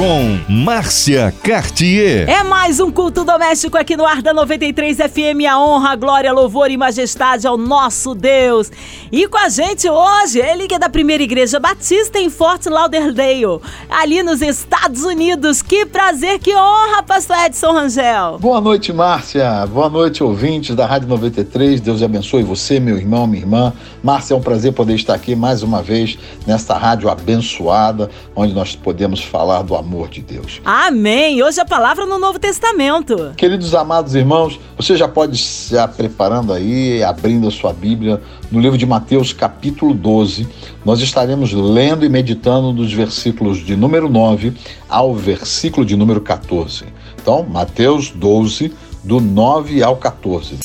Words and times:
com 0.00 0.40
Márcia 0.48 1.30
Cartier. 1.42 2.26
É 2.26 2.42
mais 2.42 2.80
um 2.80 2.90
culto 2.90 3.22
doméstico 3.22 3.76
aqui 3.76 3.98
no 3.98 4.06
Ar 4.06 4.22
da 4.22 4.32
93 4.32 4.96
FM. 4.96 5.44
A 5.46 5.60
honra, 5.60 5.94
glória, 5.94 6.32
louvor 6.32 6.70
e 6.70 6.76
majestade 6.78 7.46
ao 7.46 7.58
nosso 7.58 8.14
Deus. 8.14 8.72
E 9.12 9.28
com 9.28 9.36
a 9.36 9.50
gente 9.50 9.90
hoje, 9.90 10.38
ele 10.38 10.66
que 10.66 10.74
é 10.74 10.78
da 10.78 10.88
primeira 10.88 11.22
igreja 11.22 11.60
batista 11.60 12.18
em 12.18 12.30
Fort 12.30 12.64
Lauderdale, 12.64 13.60
ali 13.90 14.22
nos 14.22 14.40
Estados 14.40 15.04
Unidos. 15.04 15.60
Que 15.60 15.84
prazer, 15.84 16.38
que 16.38 16.56
honra, 16.56 17.02
pastor 17.02 17.36
Edson 17.44 17.72
Rangel. 17.72 18.38
Boa 18.38 18.58
noite, 18.58 18.94
Márcia. 18.94 19.66
Boa 19.66 19.90
noite, 19.90 20.24
ouvintes 20.24 20.74
da 20.74 20.86
Rádio 20.86 21.08
93. 21.08 21.78
Deus 21.78 22.02
abençoe 22.02 22.42
você, 22.42 22.80
meu 22.80 22.96
irmão, 22.96 23.26
minha 23.26 23.42
irmã. 23.42 23.74
Márcia, 24.02 24.32
é 24.32 24.36
um 24.38 24.40
prazer 24.40 24.72
poder 24.72 24.94
estar 24.94 25.12
aqui 25.12 25.36
mais 25.36 25.62
uma 25.62 25.82
vez 25.82 26.16
nesta 26.46 26.78
rádio 26.78 27.10
abençoada, 27.10 28.08
onde 28.34 28.54
nós 28.54 28.74
podemos 28.74 29.20
falar 29.20 29.60
do 29.60 29.76
amor 29.76 29.89
amor 29.90 30.08
de 30.08 30.22
Deus. 30.22 30.60
Amém. 30.64 31.42
Hoje 31.42 31.60
a 31.60 31.64
palavra 31.64 32.06
no 32.06 32.16
Novo 32.16 32.38
Testamento. 32.38 33.32
Queridos 33.36 33.74
amados 33.74 34.14
irmãos, 34.14 34.60
você 34.76 34.96
já 34.96 35.08
pode 35.08 35.36
se 35.36 35.74
preparando 35.96 36.52
aí, 36.52 37.02
abrindo 37.02 37.48
a 37.48 37.50
sua 37.50 37.72
Bíblia 37.72 38.22
no 38.52 38.60
livro 38.60 38.78
de 38.78 38.86
Mateus, 38.86 39.32
capítulo 39.32 39.92
12. 39.92 40.48
Nós 40.84 41.00
estaremos 41.00 41.52
lendo 41.52 42.06
e 42.06 42.08
meditando 42.08 42.72
dos 42.72 42.92
versículos 42.92 43.58
de 43.58 43.74
número 43.74 44.08
9 44.08 44.52
ao 44.88 45.12
versículo 45.12 45.84
de 45.84 45.96
número 45.96 46.20
14. 46.20 46.84
Então, 47.20 47.42
Mateus 47.42 48.10
12, 48.10 48.72
do 49.02 49.20
9 49.20 49.82
ao 49.82 49.96
14. 49.96 50.56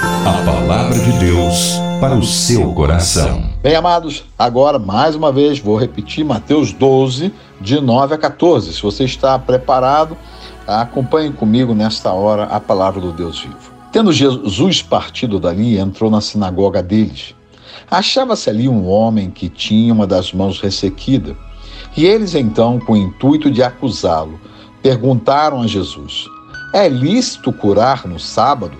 A 0.00 0.44
palavra 0.44 0.96
de 0.96 1.18
Deus 1.18 1.80
para 2.00 2.14
o 2.14 2.22
seu 2.22 2.72
coração. 2.74 3.50
Bem, 3.60 3.74
amados, 3.74 4.24
agora 4.38 4.78
mais 4.78 5.16
uma 5.16 5.32
vez 5.32 5.58
vou 5.58 5.76
repetir 5.76 6.24
Mateus 6.24 6.72
12, 6.72 7.32
de 7.60 7.80
9 7.80 8.14
a 8.14 8.18
14. 8.18 8.72
Se 8.72 8.82
você 8.82 9.04
está 9.04 9.38
preparado, 9.38 10.16
acompanhe 10.66 11.32
comigo 11.32 11.74
nesta 11.74 12.12
hora 12.12 12.44
a 12.44 12.60
palavra 12.60 13.00
do 13.00 13.12
Deus 13.12 13.40
vivo. 13.40 13.72
Tendo 13.92 14.12
Jesus 14.12 14.82
partido 14.82 15.40
dali, 15.40 15.78
entrou 15.78 16.10
na 16.10 16.20
sinagoga 16.20 16.82
deles. 16.82 17.34
Achava-se 17.90 18.50
ali 18.50 18.68
um 18.68 18.86
homem 18.86 19.30
que 19.30 19.48
tinha 19.48 19.92
uma 19.92 20.06
das 20.06 20.32
mãos 20.32 20.60
ressequida. 20.60 21.36
E 21.96 22.04
eles 22.04 22.34
então, 22.34 22.78
com 22.78 22.92
o 22.92 22.96
intuito 22.96 23.50
de 23.50 23.62
acusá-lo, 23.62 24.38
perguntaram 24.82 25.62
a 25.62 25.66
Jesus: 25.66 26.26
É 26.74 26.88
lícito 26.88 27.52
curar 27.52 28.06
no 28.06 28.20
sábado? 28.20 28.76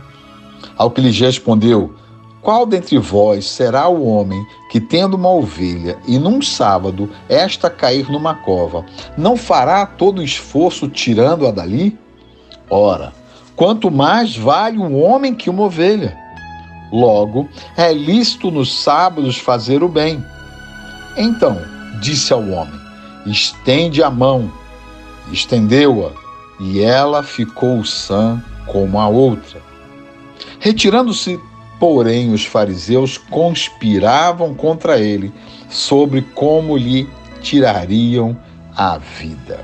Ao 0.77 0.91
que 0.91 1.01
lhes 1.01 1.19
respondeu: 1.19 1.95
qual 2.41 2.65
dentre 2.65 2.97
vós 2.99 3.47
será 3.47 3.89
o 3.89 4.07
homem 4.07 4.43
que, 4.69 4.81
tendo 4.81 5.17
uma 5.17 5.31
ovelha 5.31 5.99
e 6.07 6.19
num 6.19 6.43
sábado 6.43 7.11
esta 7.29 7.71
cair 7.71 8.11
numa 8.11 8.35
cova, 8.35 8.85
não 9.17 9.37
fará 9.37 9.87
todo 9.87 10.19
o 10.19 10.25
esforço 10.25 10.89
tirando-a 10.89 11.51
dali? 11.51 11.99
Ora, 12.71 13.13
quanto 13.57 13.91
mais 13.91 14.37
vale 14.37 14.79
um 14.79 15.03
homem 15.03 15.35
que 15.35 15.49
uma 15.49 15.65
ovelha. 15.65 16.17
Logo, 16.93 17.49
é 17.77 17.93
lícito 17.93 18.51
nos 18.51 18.83
sábados 18.83 19.39
fazer 19.39 19.83
o 19.83 19.89
bem. 19.89 20.25
Então, 21.17 21.61
disse 22.01 22.33
ao 22.33 22.41
homem: 22.41 22.81
estende 23.27 24.03
a 24.03 24.11
mão. 24.11 24.51
Estendeu-a, 25.31 26.13
e 26.59 26.81
ela 26.81 27.23
ficou 27.23 27.85
sã 27.85 28.43
como 28.67 28.99
a 28.99 29.07
outra. 29.09 29.61
Retirando-se 30.59 31.39
Porém, 31.79 32.33
os 32.33 32.45
fariseus 32.45 33.17
conspiravam 33.17 34.55
contra 34.55 34.99
ele 34.99 35.33
sobre 35.71 36.23
como 36.23 36.77
lhe 36.77 37.09
tirariam 37.41 38.37
a 38.77 38.99
vida. 38.99 39.61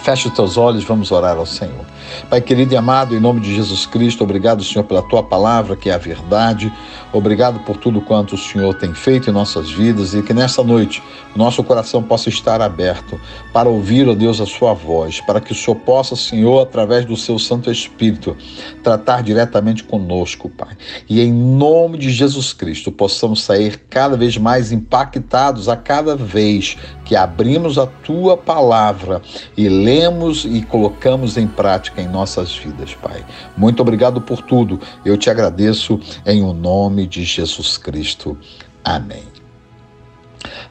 Feche 0.00 0.28
os 0.28 0.34
teus 0.34 0.56
olhos, 0.56 0.84
vamos 0.84 1.10
orar 1.10 1.36
ao 1.36 1.46
Senhor. 1.46 1.84
Pai 2.28 2.40
querido 2.40 2.74
e 2.74 2.76
amado, 2.76 3.14
em 3.14 3.20
nome 3.20 3.40
de 3.40 3.54
Jesus 3.54 3.86
Cristo, 3.86 4.24
obrigado, 4.24 4.62
Senhor, 4.64 4.84
pela 4.84 5.02
tua 5.02 5.22
palavra, 5.22 5.76
que 5.76 5.90
é 5.90 5.94
a 5.94 5.98
verdade. 5.98 6.72
Obrigado 7.12 7.60
por 7.60 7.76
tudo 7.76 8.00
quanto 8.00 8.34
o 8.34 8.38
Senhor 8.38 8.74
tem 8.74 8.94
feito 8.94 9.28
em 9.30 9.32
nossas 9.32 9.70
vidas 9.70 10.14
e 10.14 10.22
que 10.22 10.32
nessa 10.32 10.62
noite 10.62 11.02
nosso 11.34 11.62
coração 11.62 12.02
possa 12.02 12.28
estar 12.28 12.60
aberto 12.60 13.20
para 13.52 13.68
ouvir, 13.68 14.08
ó 14.08 14.14
Deus, 14.14 14.40
a 14.40 14.46
sua 14.46 14.74
voz, 14.74 15.20
para 15.20 15.40
que 15.40 15.52
o 15.52 15.54
Senhor 15.54 15.76
possa, 15.76 16.16
Senhor, 16.16 16.60
através 16.62 17.04
do 17.04 17.16
seu 17.16 17.38
Santo 17.38 17.70
Espírito, 17.70 18.36
tratar 18.82 19.22
diretamente 19.22 19.84
conosco, 19.84 20.48
Pai. 20.48 20.76
E 21.08 21.20
em 21.20 21.32
nome 21.32 21.98
de 21.98 22.10
Jesus 22.10 22.52
Cristo, 22.52 22.90
possamos 22.90 23.42
sair 23.42 23.78
cada 23.88 24.16
vez 24.16 24.36
mais 24.36 24.72
impactados 24.72 25.68
a 25.68 25.76
cada 25.76 26.16
vez 26.16 26.76
que 27.04 27.16
abrimos 27.16 27.78
a 27.78 27.86
tua 27.86 28.36
palavra 28.36 29.20
e 29.56 29.68
lemos 29.68 30.44
e 30.44 30.62
colocamos 30.62 31.36
em 31.36 31.46
prática 31.46 31.99
em 32.00 32.08
nossas 32.08 32.56
vidas, 32.56 32.94
Pai. 32.94 33.24
Muito 33.56 33.80
obrigado 33.80 34.20
por 34.20 34.42
tudo. 34.42 34.80
Eu 35.04 35.16
te 35.16 35.30
agradeço 35.30 36.00
em 36.26 36.42
o 36.42 36.52
nome 36.52 37.06
de 37.06 37.24
Jesus 37.24 37.76
Cristo. 37.76 38.36
Amém. 38.84 39.24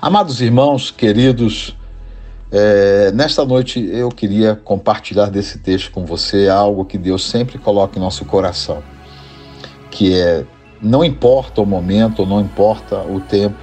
Amados 0.01 0.41
irmãos, 0.41 0.91
queridos, 0.91 1.75
é, 2.51 3.11
nesta 3.11 3.45
noite 3.45 3.79
eu 3.91 4.09
queria 4.09 4.55
compartilhar 4.55 5.29
desse 5.29 5.59
texto 5.59 5.91
com 5.91 6.05
você 6.05 6.49
algo 6.49 6.83
que 6.83 6.97
Deus 6.97 7.29
sempre 7.29 7.59
coloca 7.59 7.97
em 7.97 8.01
nosso 8.01 8.25
coração, 8.25 8.81
que 9.91 10.19
é 10.19 10.45
não 10.81 11.03
importa 11.03 11.61
o 11.61 11.65
momento, 11.65 12.25
não 12.25 12.39
importa 12.39 12.99
o 13.01 13.19
tempo, 13.19 13.57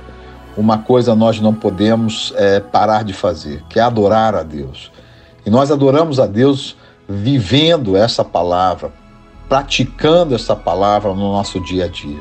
uma 0.57 0.79
coisa 0.79 1.15
nós 1.15 1.41
não 1.41 1.55
podemos 1.55 2.33
é, 2.37 2.61
parar 2.61 3.03
de 3.03 3.13
fazer, 3.13 3.63
que 3.69 3.79
é 3.79 3.83
adorar 3.83 4.35
a 4.35 4.43
Deus. 4.43 4.93
E 5.45 5.51
nós 5.51 5.71
adoramos 5.71 6.21
a 6.21 6.27
Deus 6.27 6.77
vivendo 7.09 7.97
essa 7.97 8.25
palavra, 8.25 8.93
praticando 9.49 10.35
essa 10.35 10.57
palavra 10.57 11.11
no 11.11 11.33
nosso 11.33 11.61
dia 11.61 11.85
a 11.85 11.89
dia. 11.89 12.21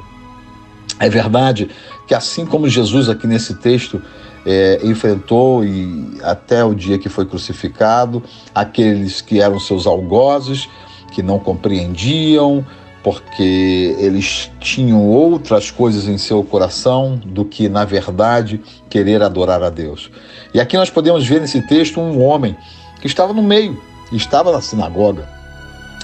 É 0.99 1.09
verdade 1.09 1.69
que 2.07 2.13
assim 2.13 2.45
como 2.45 2.69
Jesus 2.69 3.09
aqui 3.09 3.27
nesse 3.27 3.55
texto 3.55 4.01
é, 4.45 4.79
enfrentou 4.83 5.65
e 5.65 6.17
até 6.21 6.63
o 6.63 6.75
dia 6.75 6.99
que 6.99 7.09
foi 7.09 7.25
crucificado 7.25 8.21
aqueles 8.53 9.21
que 9.21 9.41
eram 9.41 9.59
seus 9.59 9.87
algozes, 9.87 10.69
que 11.11 11.23
não 11.23 11.39
compreendiam, 11.39 12.65
porque 13.03 13.95
eles 13.99 14.51
tinham 14.59 15.07
outras 15.07 15.69
coisas 15.69 16.07
em 16.07 16.17
seu 16.17 16.43
coração 16.43 17.21
do 17.23 17.45
que, 17.45 17.69
na 17.69 17.85
verdade, 17.85 18.61
querer 18.89 19.21
adorar 19.21 19.61
a 19.61 19.69
Deus. 19.69 20.09
E 20.53 20.59
aqui 20.59 20.75
nós 20.75 20.89
podemos 20.89 21.25
ver 21.25 21.41
nesse 21.41 21.61
texto 21.67 21.99
um 21.99 22.23
homem 22.23 22.55
que 22.99 23.07
estava 23.07 23.31
no 23.31 23.43
meio, 23.43 23.79
estava 24.11 24.51
na 24.51 24.61
sinagoga, 24.61 25.27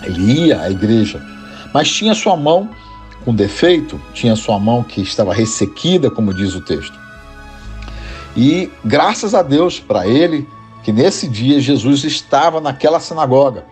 ele 0.03 0.47
ia 0.47 0.61
à 0.61 0.69
igreja, 0.69 1.21
mas 1.73 1.91
tinha 1.91 2.13
sua 2.15 2.35
mão 2.35 2.69
com 3.23 3.33
defeito, 3.33 4.01
tinha 4.13 4.35
sua 4.35 4.59
mão 4.59 4.83
que 4.83 5.01
estava 5.01 5.33
ressequida, 5.33 6.09
como 6.09 6.33
diz 6.33 6.55
o 6.55 6.61
texto. 6.61 6.99
E 8.35 8.71
graças 8.83 9.35
a 9.35 9.41
Deus 9.41 9.79
para 9.79 10.07
ele, 10.07 10.47
que 10.83 10.91
nesse 10.91 11.27
dia 11.27 11.59
Jesus 11.59 12.03
estava 12.03 12.59
naquela 12.59 12.99
sinagoga. 12.99 13.65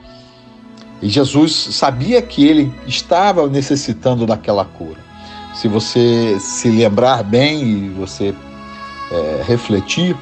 E 1.01 1.07
Jesus 1.07 1.53
sabia 1.71 2.21
que 2.21 2.45
ele 2.45 2.73
estava 2.85 3.47
necessitando 3.47 4.25
daquela 4.25 4.65
cura. 4.65 4.99
Se 5.55 5.67
você 5.67 6.37
se 6.39 6.69
lembrar 6.69 7.23
bem 7.23 7.61
e 7.61 7.89
você 7.89 8.35
é, 9.11 9.43
refletir, 9.47 10.15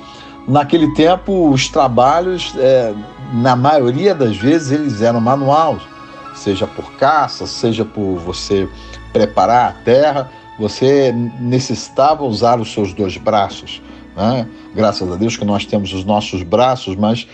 naquele 0.47 0.94
tempo 0.94 1.50
os 1.50 1.67
trabalhos, 1.67 2.53
é, 2.57 2.94
na 3.34 3.56
maioria 3.56 4.16
das 4.16 4.38
vezes, 4.38 4.72
eles 4.72 5.02
eram 5.02 5.20
manuais, 5.20 5.82
seja 6.36 6.68
por 6.68 6.94
caça, 6.94 7.46
seja 7.47 7.84
por 7.84 8.18
você 8.18 8.68
preparar 9.12 9.70
a 9.70 9.74
terra, 9.74 10.29
você 10.59 11.12
necessitava 11.40 12.24
usar 12.24 12.59
os 12.59 12.72
seus 12.72 12.94
dois 12.94 13.18
braços. 13.18 13.82
Né? 14.16 14.47
Graças 14.76 15.12
a 15.12 15.16
Deus 15.16 15.38
que 15.38 15.46
nós 15.46 15.66
temos 15.66 15.94
os 15.94 16.03
nossos 16.03 16.41
braços, 16.44 16.96
mas 16.96 17.28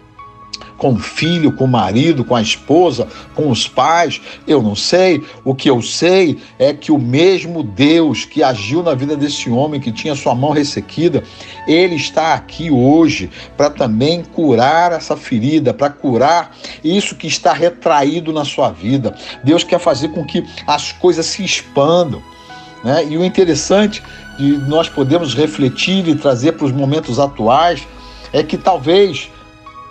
com 0.81 0.94
o 0.94 0.98
filho, 0.98 1.51
com 1.51 1.66
o 1.66 1.68
marido, 1.68 2.25
com 2.25 2.36
a 2.36 2.42
esposa, 2.42 3.07
com 3.36 3.51
os 3.51 3.68
pais, 3.68 4.19
eu 4.48 4.63
não 4.63 4.75
sei. 4.75 5.24
O 5.45 5.54
que 5.54 5.69
eu 5.69 5.80
sei 5.80 6.39
é 6.57 6.74
que 6.74 6.92
o 6.92 6.98
mesmo 6.98 7.62
Deus 7.62 8.25
que 8.25 8.42
agiu 8.42 8.81
na 8.81 8.95
vida 8.95 9.16
desse 9.16 9.48
homem 9.48 9.80
que 9.80 9.92
tinha 9.92 10.16
sua 10.16 10.33
mão 10.33 10.50
ressequida, 10.50 11.22
ele 11.68 11.94
está 11.94 12.33
aqui 12.33 12.72
hoje 12.72 13.30
para 13.56 13.69
também 13.69 14.24
curar 14.24 14.92
essa 14.92 15.16
ferida, 15.16 15.72
para 15.72 15.92
curar 15.92 16.57
isso 16.84 17.13
que 17.13 17.27
está 17.27 17.54
retraído 17.54 18.34
na 18.34 18.44
sua 18.44 18.72
vida. 18.72 19.16
Deus 19.44 19.63
quer 19.63 19.80
fazer 19.80 20.07
com 20.07 20.25
que 20.25 20.44
as 20.66 20.92
coisas 20.94 21.27
se 21.27 21.45
expandam. 21.45 22.24
Né? 22.84 23.06
E 23.07 23.18
o 23.19 23.24
interessante 23.24 24.01
de 24.36 24.57
nós 24.68 24.89
podemos 24.89 25.36
refletir 25.36 26.07
e 26.07 26.16
trazer 26.16 26.54
para 26.54 26.66
os 26.66 26.72
momentos 26.72 27.19
atuais 27.19 27.88
é 28.34 28.42
que 28.42 28.57
talvez 28.57 29.30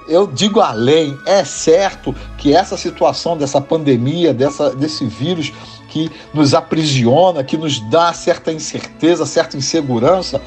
eu 0.08 0.26
digo 0.26 0.60
além, 0.60 1.18
é 1.26 1.44
certo 1.44 2.14
que 2.38 2.54
essa 2.54 2.76
situação 2.76 3.36
dessa 3.36 3.60
pandemia, 3.60 4.34
dessa, 4.34 4.70
desse 4.70 5.06
vírus 5.06 5.52
que 5.88 6.10
nos 6.32 6.54
aprisiona, 6.54 7.44
que 7.44 7.56
nos 7.56 7.80
dá 7.90 8.12
certa 8.12 8.52
incerteza, 8.52 9.26
certa 9.26 9.56
insegurança, 9.56 10.40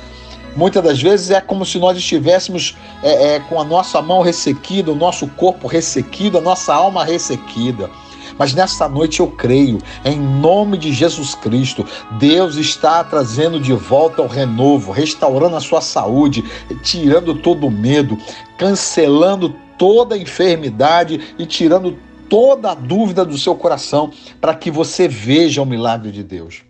muitas 0.56 0.84
das 0.84 1.02
vezes 1.02 1.32
é 1.32 1.42
como 1.42 1.66
se 1.66 1.78
nós 1.80 1.98
estivéssemos 1.98 2.76
é, 3.02 3.36
é, 3.36 3.40
com 3.40 3.60
a 3.60 3.64
nossa 3.64 4.02
mão 4.02 4.22
ressequida, 4.22 4.92
o 4.92 4.96
nosso 4.96 5.28
corpo 5.28 5.68
ressequido, 5.68 6.38
a 6.38 6.42
nossa 6.42 6.74
alma 6.74 7.04
ressequida. 7.04 7.90
Mas 8.38 8.54
nessa 8.54 8.88
noite 8.88 9.20
eu 9.20 9.28
creio, 9.28 9.80
em 10.04 10.20
nome 10.20 10.78
de 10.78 10.92
Jesus 10.92 11.36
Cristo, 11.36 11.86
Deus 12.20 12.56
está 12.56 13.04
trazendo 13.04 13.60
de 13.60 13.74
volta 13.74 14.22
o 14.22 14.28
renovo, 14.28 14.92
restaurando 14.92 15.56
a 15.56 15.62
sua 15.62 15.82
saúde, 15.82 16.44
tirando 16.84 17.36
todo 17.36 17.68
o 17.68 17.72
medo, 17.72 18.18
cancelando 18.58 19.56
toda 19.78 20.16
a 20.16 20.18
enfermidade 20.18 21.36
e 21.38 21.46
tirando 21.46 21.98
toda 22.30 22.72
a 22.72 22.76
dúvida 22.76 23.24
do 23.24 23.38
seu 23.38 23.56
coração 23.56 24.12
para 24.42 24.56
que 24.56 24.72
você 24.72 25.08
veja 25.08 25.62
o 25.62 25.66
milagre 25.66 26.12
de 26.12 26.24
Deus. 26.24 26.64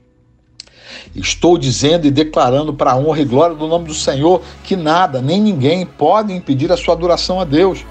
Estou 1.15 1.57
dizendo 1.57 2.07
e 2.07 2.11
declarando 2.11 2.73
para 2.73 2.91
a 2.91 2.97
honra 2.97 3.21
e 3.21 3.25
glória 3.25 3.55
do 3.55 3.67
nome 3.67 3.87
do 3.87 3.93
Senhor 3.93 4.41
que 4.63 4.75
nada, 4.75 5.21
nem 5.21 5.39
ninguém 5.39 5.85
pode 5.85 6.33
impedir 6.33 6.71
a 6.71 6.77
sua 6.77 6.93
adoração 6.93 7.39
a 7.39 7.45
Deus 7.45 7.85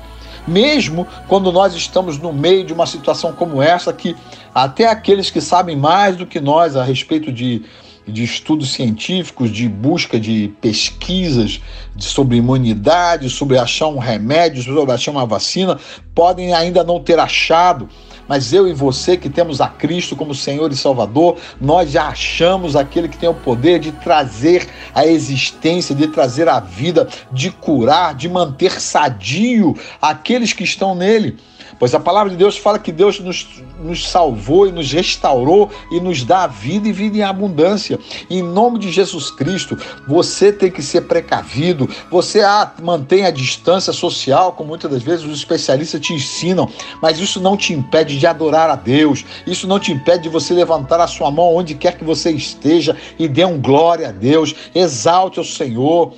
mesmo 0.46 1.06
quando 1.28 1.52
nós 1.52 1.74
estamos 1.74 2.18
no 2.18 2.32
meio 2.32 2.64
de 2.64 2.72
uma 2.72 2.86
situação 2.86 3.32
como 3.32 3.62
essa, 3.62 3.92
que 3.92 4.16
até 4.54 4.86
aqueles 4.86 5.30
que 5.30 5.40
sabem 5.40 5.76
mais 5.76 6.16
do 6.16 6.26
que 6.26 6.40
nós 6.40 6.76
a 6.76 6.82
respeito 6.82 7.32
de, 7.32 7.62
de 8.06 8.24
estudos 8.24 8.72
científicos, 8.72 9.50
de 9.50 9.68
busca 9.68 10.18
de 10.18 10.52
pesquisas 10.60 11.60
sobre 11.98 12.36
imunidade, 12.36 13.30
sobre 13.30 13.58
achar 13.58 13.88
um 13.88 13.98
remédio, 13.98 14.62
sobre 14.62 14.92
achar 14.92 15.12
uma 15.12 15.26
vacina, 15.26 15.78
podem 16.14 16.52
ainda 16.52 16.82
não 16.82 17.00
ter 17.00 17.18
achado 17.18 17.88
mas 18.28 18.52
eu 18.52 18.66
e 18.66 18.72
você 18.72 19.16
que 19.16 19.28
temos 19.28 19.60
a 19.60 19.68
Cristo 19.68 20.16
como 20.16 20.34
Senhor 20.34 20.70
e 20.72 20.76
Salvador, 20.76 21.38
nós 21.60 21.90
já 21.90 22.08
achamos 22.08 22.76
aquele 22.76 23.08
que 23.08 23.18
tem 23.18 23.28
o 23.28 23.34
poder 23.34 23.78
de 23.78 23.92
trazer 23.92 24.68
a 24.94 25.06
existência, 25.06 25.94
de 25.94 26.08
trazer 26.08 26.48
a 26.48 26.60
vida, 26.60 27.08
de 27.30 27.50
curar, 27.50 28.14
de 28.14 28.28
manter 28.28 28.80
sadio 28.80 29.74
aqueles 30.00 30.52
que 30.52 30.64
estão 30.64 30.94
nele. 30.94 31.38
Pois 31.78 31.94
a 31.94 32.00
palavra 32.00 32.30
de 32.30 32.36
Deus 32.36 32.56
fala 32.56 32.78
que 32.78 32.92
Deus 32.92 33.18
nos, 33.20 33.46
nos 33.80 34.08
salvou 34.08 34.66
e 34.66 34.72
nos 34.72 34.90
restaurou 34.92 35.70
e 35.90 36.00
nos 36.00 36.24
dá 36.24 36.46
vida 36.46 36.88
e 36.88 36.92
vida 36.92 37.18
em 37.18 37.22
abundância. 37.22 37.98
em 38.30 38.42
nome 38.42 38.78
de 38.78 38.90
Jesus 38.90 39.30
Cristo, 39.30 39.76
você 40.06 40.52
tem 40.52 40.70
que 40.70 40.82
ser 40.82 41.02
precavido, 41.02 41.88
você 42.10 42.40
ah, 42.42 42.72
mantém 42.82 43.26
a 43.26 43.30
distância 43.30 43.92
social, 43.92 44.52
como 44.52 44.68
muitas 44.68 44.90
das 44.90 45.02
vezes 45.02 45.24
os 45.24 45.38
especialistas 45.38 46.00
te 46.00 46.12
ensinam, 46.12 46.68
mas 47.00 47.18
isso 47.18 47.40
não 47.40 47.56
te 47.56 47.72
impede 47.72 48.18
de 48.18 48.26
adorar 48.26 48.70
a 48.70 48.76
Deus, 48.76 49.24
isso 49.46 49.66
não 49.66 49.78
te 49.78 49.92
impede 49.92 50.24
de 50.24 50.28
você 50.28 50.54
levantar 50.54 51.00
a 51.00 51.06
sua 51.06 51.30
mão 51.30 51.54
onde 51.54 51.74
quer 51.74 51.96
que 51.96 52.04
você 52.04 52.30
esteja 52.30 52.96
e 53.18 53.28
dê 53.28 53.44
um 53.44 53.60
glória 53.60 54.08
a 54.08 54.12
Deus, 54.12 54.54
exalte 54.74 55.40
o 55.40 55.44
Senhor. 55.44 56.12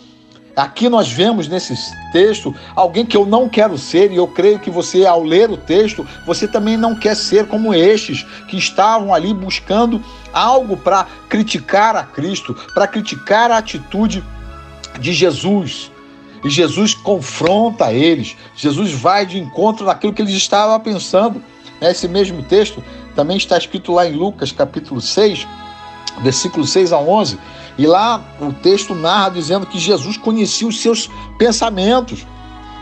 Aqui 0.56 0.88
nós 0.88 1.10
vemos 1.10 1.48
nesse 1.48 1.74
texto 2.12 2.54
alguém 2.76 3.04
que 3.04 3.16
eu 3.16 3.26
não 3.26 3.48
quero 3.48 3.76
ser, 3.76 4.12
e 4.12 4.16
eu 4.16 4.28
creio 4.28 4.60
que 4.60 4.70
você, 4.70 5.04
ao 5.04 5.24
ler 5.24 5.50
o 5.50 5.56
texto, 5.56 6.06
você 6.24 6.46
também 6.46 6.76
não 6.76 6.94
quer 6.94 7.16
ser 7.16 7.48
como 7.48 7.74
estes 7.74 8.24
que 8.48 8.56
estavam 8.56 9.12
ali 9.12 9.34
buscando 9.34 10.00
algo 10.32 10.76
para 10.76 11.08
criticar 11.28 11.96
a 11.96 12.04
Cristo, 12.04 12.54
para 12.72 12.86
criticar 12.86 13.50
a 13.50 13.58
atitude 13.58 14.22
de 15.00 15.12
Jesus. 15.12 15.90
E 16.44 16.50
Jesus 16.50 16.94
confronta 16.94 17.92
eles, 17.92 18.36
Jesus 18.54 18.92
vai 18.92 19.26
de 19.26 19.38
encontro 19.38 19.86
naquilo 19.86 20.12
que 20.12 20.22
eles 20.22 20.34
estavam 20.34 20.78
pensando. 20.78 21.42
Esse 21.80 22.06
mesmo 22.06 22.44
texto 22.44 22.82
também 23.16 23.36
está 23.36 23.58
escrito 23.58 23.92
lá 23.92 24.06
em 24.06 24.12
Lucas, 24.12 24.52
capítulo 24.52 25.00
6, 25.00 25.48
versículo 26.22 26.64
6 26.64 26.92
a 26.92 26.98
11 26.98 27.38
e 27.76 27.86
lá 27.86 28.22
o 28.40 28.52
texto 28.52 28.94
narra 28.94 29.30
dizendo 29.30 29.66
que 29.66 29.78
Jesus 29.78 30.16
conhecia 30.16 30.68
os 30.68 30.80
seus 30.80 31.10
pensamentos. 31.38 32.26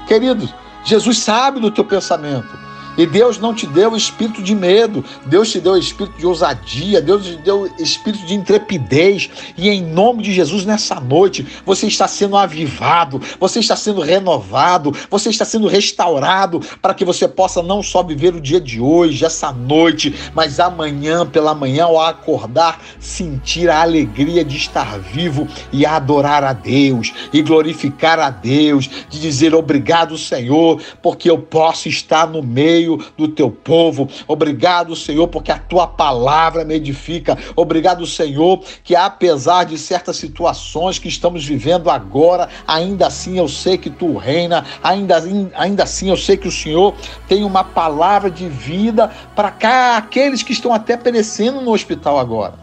Queridos, 0.06 0.54
Jesus 0.84 1.18
sabe 1.18 1.60
do 1.60 1.70
teu 1.70 1.84
pensamento. 1.84 2.61
E 2.96 3.06
Deus 3.06 3.38
não 3.38 3.54
te 3.54 3.66
deu 3.66 3.96
espírito 3.96 4.42
de 4.42 4.54
medo, 4.54 5.04
Deus 5.26 5.50
te 5.50 5.60
deu 5.60 5.76
espírito 5.76 6.18
de 6.18 6.26
ousadia, 6.26 7.00
Deus 7.00 7.24
te 7.24 7.36
deu 7.36 7.70
espírito 7.78 8.26
de 8.26 8.34
intrepidez. 8.34 9.30
E 9.56 9.68
em 9.68 9.82
nome 9.82 10.22
de 10.22 10.32
Jesus, 10.32 10.66
nessa 10.66 11.00
noite, 11.00 11.46
você 11.64 11.86
está 11.86 12.06
sendo 12.06 12.36
avivado, 12.36 13.20
você 13.40 13.60
está 13.60 13.76
sendo 13.76 14.00
renovado, 14.00 14.94
você 15.10 15.30
está 15.30 15.44
sendo 15.44 15.66
restaurado 15.66 16.60
para 16.82 16.94
que 16.94 17.04
você 17.04 17.26
possa 17.26 17.62
não 17.62 17.82
só 17.82 18.02
viver 18.02 18.34
o 18.34 18.40
dia 18.40 18.60
de 18.60 18.80
hoje, 18.80 19.24
essa 19.24 19.52
noite, 19.52 20.14
mas 20.34 20.60
amanhã 20.60 21.26
pela 21.26 21.54
manhã, 21.54 21.84
ao 21.84 22.00
acordar, 22.00 22.82
sentir 22.98 23.70
a 23.70 23.82
alegria 23.82 24.44
de 24.44 24.56
estar 24.56 24.98
vivo 24.98 25.48
e 25.72 25.86
adorar 25.86 26.44
a 26.44 26.52
Deus 26.52 27.12
e 27.32 27.40
glorificar 27.42 28.18
a 28.18 28.30
Deus, 28.30 28.88
de 29.08 29.20
dizer 29.20 29.54
obrigado, 29.54 30.18
Senhor, 30.18 30.80
porque 31.00 31.30
eu 31.30 31.38
posso 31.38 31.88
estar 31.88 32.26
no 32.26 32.42
meio 32.42 32.81
meio 32.82 32.98
do 33.16 33.28
teu 33.28 33.50
povo. 33.50 34.08
Obrigado, 34.26 34.94
Senhor, 34.96 35.28
porque 35.28 35.52
a 35.52 35.58
tua 35.58 35.86
palavra 35.86 36.64
me 36.64 36.74
edifica. 36.74 37.38
Obrigado, 37.54 38.06
Senhor, 38.06 38.60
que 38.82 38.96
apesar 38.96 39.64
de 39.64 39.78
certas 39.78 40.16
situações 40.16 40.98
que 40.98 41.08
estamos 41.08 41.44
vivendo 41.44 41.88
agora, 41.88 42.48
ainda 42.66 43.06
assim 43.06 43.38
eu 43.38 43.48
sei 43.48 43.78
que 43.78 43.90
tu 43.90 44.16
reina, 44.16 44.64
ainda, 44.82 45.22
ainda 45.54 45.84
assim 45.84 46.10
eu 46.10 46.16
sei 46.16 46.36
que 46.36 46.48
o 46.48 46.52
Senhor 46.52 46.94
tem 47.28 47.44
uma 47.44 47.64
palavra 47.64 48.30
de 48.30 48.48
vida 48.48 49.10
para 49.34 49.50
cá 49.50 49.96
aqueles 49.96 50.42
que 50.42 50.52
estão 50.52 50.72
até 50.72 50.96
perecendo 50.96 51.60
no 51.60 51.72
hospital 51.72 52.18
agora. 52.18 52.54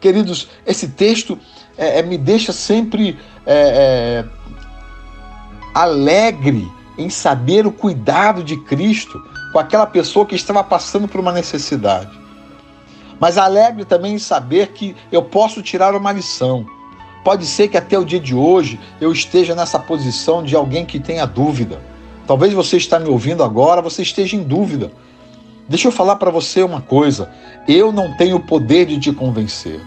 Queridos, 0.00 0.48
esse 0.64 0.88
texto 0.88 1.38
é, 1.76 1.98
é, 1.98 2.02
me 2.02 2.16
deixa 2.16 2.52
sempre 2.52 3.18
é, 3.44 4.24
é 4.24 4.38
alegre 5.74 6.68
em 6.98 7.08
saber 7.08 7.66
o 7.66 7.72
cuidado 7.72 8.42
de 8.42 8.56
Cristo 8.56 9.22
com 9.52 9.58
aquela 9.58 9.86
pessoa 9.86 10.26
que 10.26 10.34
estava 10.34 10.62
passando 10.64 11.08
por 11.08 11.20
uma 11.20 11.32
necessidade. 11.32 12.10
Mas 13.20 13.38
alegre 13.38 13.84
também 13.84 14.14
em 14.14 14.18
saber 14.18 14.68
que 14.68 14.94
eu 15.10 15.22
posso 15.22 15.62
tirar 15.62 15.94
uma 15.94 16.12
lição. 16.12 16.66
Pode 17.24 17.46
ser 17.46 17.68
que 17.68 17.76
até 17.76 17.98
o 17.98 18.04
dia 18.04 18.20
de 18.20 18.34
hoje 18.34 18.78
eu 19.00 19.12
esteja 19.12 19.54
nessa 19.54 19.78
posição 19.78 20.42
de 20.42 20.54
alguém 20.54 20.84
que 20.84 21.00
tenha 21.00 21.26
dúvida. 21.26 21.80
Talvez 22.26 22.52
você 22.52 22.76
está 22.76 22.98
me 22.98 23.08
ouvindo 23.08 23.42
agora, 23.42 23.80
você 23.80 24.02
esteja 24.02 24.36
em 24.36 24.42
dúvida. 24.42 24.92
Deixa 25.68 25.88
eu 25.88 25.92
falar 25.92 26.16
para 26.16 26.30
você 26.30 26.62
uma 26.62 26.80
coisa. 26.80 27.30
Eu 27.66 27.92
não 27.92 28.16
tenho 28.16 28.36
o 28.36 28.40
poder 28.40 28.86
de 28.86 28.98
te 28.98 29.12
convencer. 29.12 29.80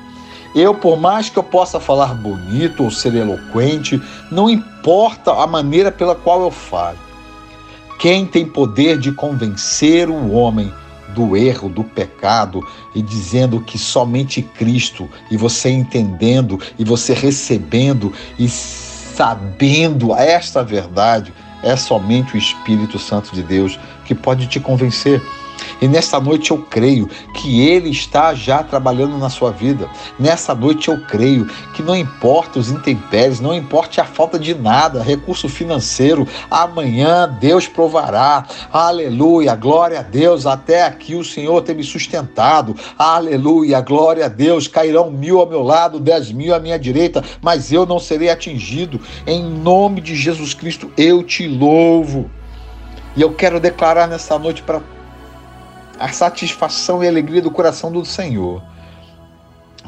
Eu, 0.53 0.75
por 0.75 0.99
mais 0.99 1.29
que 1.29 1.37
eu 1.37 1.43
possa 1.43 1.79
falar 1.79 2.13
bonito 2.13 2.83
ou 2.83 2.91
ser 2.91 3.15
eloquente, 3.15 4.01
não 4.29 4.49
importa 4.49 5.31
a 5.33 5.47
maneira 5.47 5.91
pela 5.91 6.15
qual 6.15 6.41
eu 6.41 6.51
falo. 6.51 6.97
Quem 7.97 8.25
tem 8.25 8.45
poder 8.45 8.97
de 8.97 9.11
convencer 9.11 10.09
o 10.09 10.31
homem 10.31 10.73
do 11.09 11.37
erro, 11.37 11.69
do 11.69 11.83
pecado 11.83 12.65
e 12.95 13.01
dizendo 13.01 13.61
que 13.61 13.77
somente 13.77 14.41
Cristo, 14.41 15.09
e 15.29 15.37
você 15.37 15.69
entendendo, 15.69 16.59
e 16.79 16.83
você 16.83 17.13
recebendo 17.13 18.11
e 18.39 18.49
sabendo 18.49 20.15
esta 20.15 20.63
verdade, 20.63 21.33
é 21.63 21.75
somente 21.75 22.35
o 22.35 22.37
Espírito 22.37 22.97
Santo 22.97 23.33
de 23.35 23.43
Deus 23.43 23.79
que 24.05 24.15
pode 24.15 24.47
te 24.47 24.59
convencer. 24.59 25.21
E 25.81 25.87
nesta 25.87 26.19
noite 26.19 26.51
eu 26.51 26.59
creio 26.59 27.09
que 27.33 27.67
Ele 27.67 27.89
está 27.89 28.35
já 28.35 28.61
trabalhando 28.61 29.17
na 29.17 29.29
sua 29.29 29.51
vida. 29.51 29.89
Nessa 30.19 30.53
noite 30.53 30.89
eu 30.89 31.01
creio 31.05 31.47
que 31.73 31.81
não 31.81 31.95
importa 31.95 32.59
os 32.59 32.69
intempéries, 32.69 33.39
não 33.39 33.53
importa 33.53 34.03
a 34.03 34.05
falta 34.05 34.37
de 34.37 34.53
nada, 34.53 35.01
recurso 35.01 35.49
financeiro, 35.49 36.27
amanhã 36.51 37.27
Deus 37.41 37.67
provará. 37.67 38.45
Aleluia, 38.71 39.55
glória 39.55 39.99
a 39.99 40.03
Deus. 40.03 40.45
Até 40.45 40.83
aqui 40.83 41.15
o 41.15 41.23
Senhor 41.23 41.61
tem 41.63 41.73
me 41.73 41.83
sustentado. 41.83 42.75
Aleluia, 42.97 43.81
glória 43.81 44.25
a 44.25 44.29
Deus. 44.29 44.67
Cairão 44.67 45.09
mil 45.09 45.39
ao 45.39 45.47
meu 45.47 45.63
lado, 45.63 45.99
dez 45.99 46.31
mil 46.31 46.53
à 46.53 46.59
minha 46.59 46.77
direita, 46.77 47.23
mas 47.41 47.71
eu 47.71 47.87
não 47.87 47.97
serei 47.97 48.29
atingido. 48.29 49.01
Em 49.25 49.43
nome 49.43 49.99
de 49.99 50.15
Jesus 50.15 50.53
Cristo 50.53 50.91
eu 50.95 51.23
te 51.23 51.47
louvo. 51.47 52.29
E 53.15 53.21
eu 53.21 53.33
quero 53.33 53.59
declarar 53.59 54.07
nessa 54.07 54.37
noite 54.37 54.61
para 54.61 54.79
a 56.01 56.11
satisfação 56.11 57.03
e 57.03 57.07
alegria 57.07 57.41
do 57.41 57.51
coração 57.51 57.91
do 57.91 58.03
Senhor. 58.03 58.63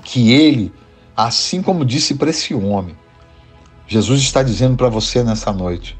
Que 0.03 0.31
ele, 0.31 0.71
assim 1.17 1.61
como 1.61 1.83
disse 1.83 2.13
para 2.15 2.29
esse 2.29 2.53
homem, 2.53 2.95
Jesus 3.87 4.21
está 4.21 4.43
dizendo 4.43 4.77
para 4.77 4.89
você 4.89 5.23
nessa 5.23 5.51
noite: 5.51 5.97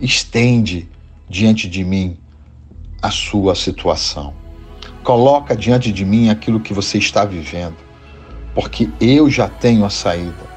estende 0.00 0.88
diante 1.28 1.68
de 1.68 1.84
mim 1.84 2.16
a 3.00 3.10
sua 3.10 3.54
situação. 3.54 4.32
Coloca 5.02 5.56
diante 5.56 5.92
de 5.92 6.04
mim 6.04 6.30
aquilo 6.30 6.60
que 6.60 6.72
você 6.72 6.96
está 6.96 7.24
vivendo, 7.24 7.76
porque 8.54 8.88
eu 9.00 9.28
já 9.28 9.48
tenho 9.48 9.84
a 9.84 9.90
saída, 9.90 10.50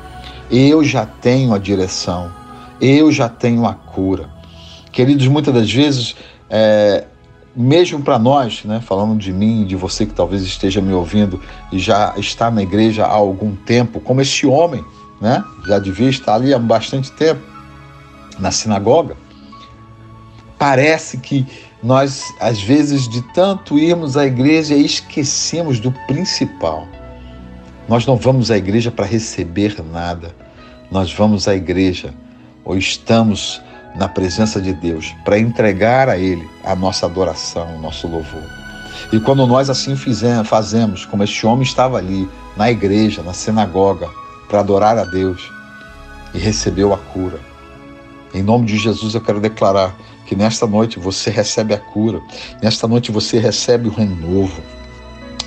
eu 0.50 0.84
já 0.84 1.06
tenho 1.06 1.54
a 1.54 1.58
direção, 1.58 2.32
eu 2.80 3.12
já 3.12 3.28
tenho 3.28 3.66
a 3.66 3.74
cura. 3.74 4.30
Queridos, 4.92 5.28
muitas 5.28 5.54
das 5.54 5.72
vezes 5.72 6.16
é, 6.50 7.06
mesmo 7.56 8.02
para 8.02 8.20
nós, 8.20 8.64
né, 8.66 8.82
falando 8.82 9.18
de 9.18 9.32
mim, 9.32 9.66
de 9.66 9.76
você 9.76 10.06
que 10.06 10.14
talvez 10.14 10.42
esteja 10.42 10.82
me 10.82 10.94
ouvindo 10.94 11.42
e 11.72 11.80
já 11.80 12.14
está 12.18 12.52
na 12.52 12.62
igreja 12.62 13.06
há 13.06 13.14
algum 13.14 13.56
tempo, 13.56 14.00
como 14.00 14.20
este 14.22 14.46
homem, 14.46 14.84
né, 15.22 15.44
já 15.68 15.80
devia 15.80 16.10
estar 16.10 16.36
ali 16.36 16.54
há 16.54 16.60
bastante 16.60 17.12
tempo 17.14 17.42
na 18.38 18.52
sinagoga, 18.52 19.16
parece 20.58 21.18
que 21.18 21.46
nós, 21.82 22.24
às 22.40 22.62
vezes, 22.62 23.08
de 23.08 23.22
tanto 23.34 23.80
irmos 23.80 24.18
à 24.18 24.26
igreja, 24.26 24.76
esquecemos 24.76 25.80
do 25.80 25.92
principal. 26.08 26.88
Nós 27.88 28.06
não 28.06 28.18
vamos 28.18 28.50
à 28.50 28.58
igreja 28.58 28.92
para 28.92 29.06
receber 29.06 29.78
nada, 29.92 30.36
nós 30.92 31.14
vamos 31.14 31.48
à 31.48 31.56
igreja 31.56 32.14
ou 32.66 32.76
estamos 32.76 33.62
na 33.96 34.08
presença 34.08 34.62
de 34.62 34.74
Deus, 34.74 35.16
para 35.24 35.40
entregar 35.40 36.10
a 36.10 36.18
Ele 36.18 36.48
a 36.64 36.76
nossa 36.76 37.06
adoração, 37.06 37.76
o 37.76 37.82
nosso 37.82 38.08
louvor. 38.08 38.44
E 39.12 39.20
quando 39.20 39.46
nós 39.46 39.70
assim 39.70 39.96
fizemos, 39.96 40.48
fazemos, 40.48 41.06
como 41.06 41.24
este 41.24 41.46
homem 41.46 41.64
estava 41.64 41.98
ali, 41.98 42.30
na 42.58 42.72
igreja, 42.72 43.22
na 43.22 43.34
sinagoga, 43.34 44.10
para 44.48 44.60
adorar 44.60 44.98
a 44.98 45.04
Deus 45.04 45.52
e 46.34 46.38
recebeu 46.38 46.94
a 46.94 46.98
cura. 46.98 47.40
Em 48.34 48.44
nome 48.44 48.66
de 48.66 48.78
Jesus 48.78 49.16
eu 49.16 49.22
quero 49.22 49.40
declarar 49.40 49.96
que 50.26 50.36
nesta 50.36 50.66
noite 50.66 51.00
você 51.00 51.30
recebe 51.30 51.74
a 51.74 51.78
cura, 51.78 52.22
nesta 52.62 52.88
noite 52.88 53.12
você 53.12 53.40
recebe 53.40 53.88
o 53.88 53.92
renovo. 53.92 54.62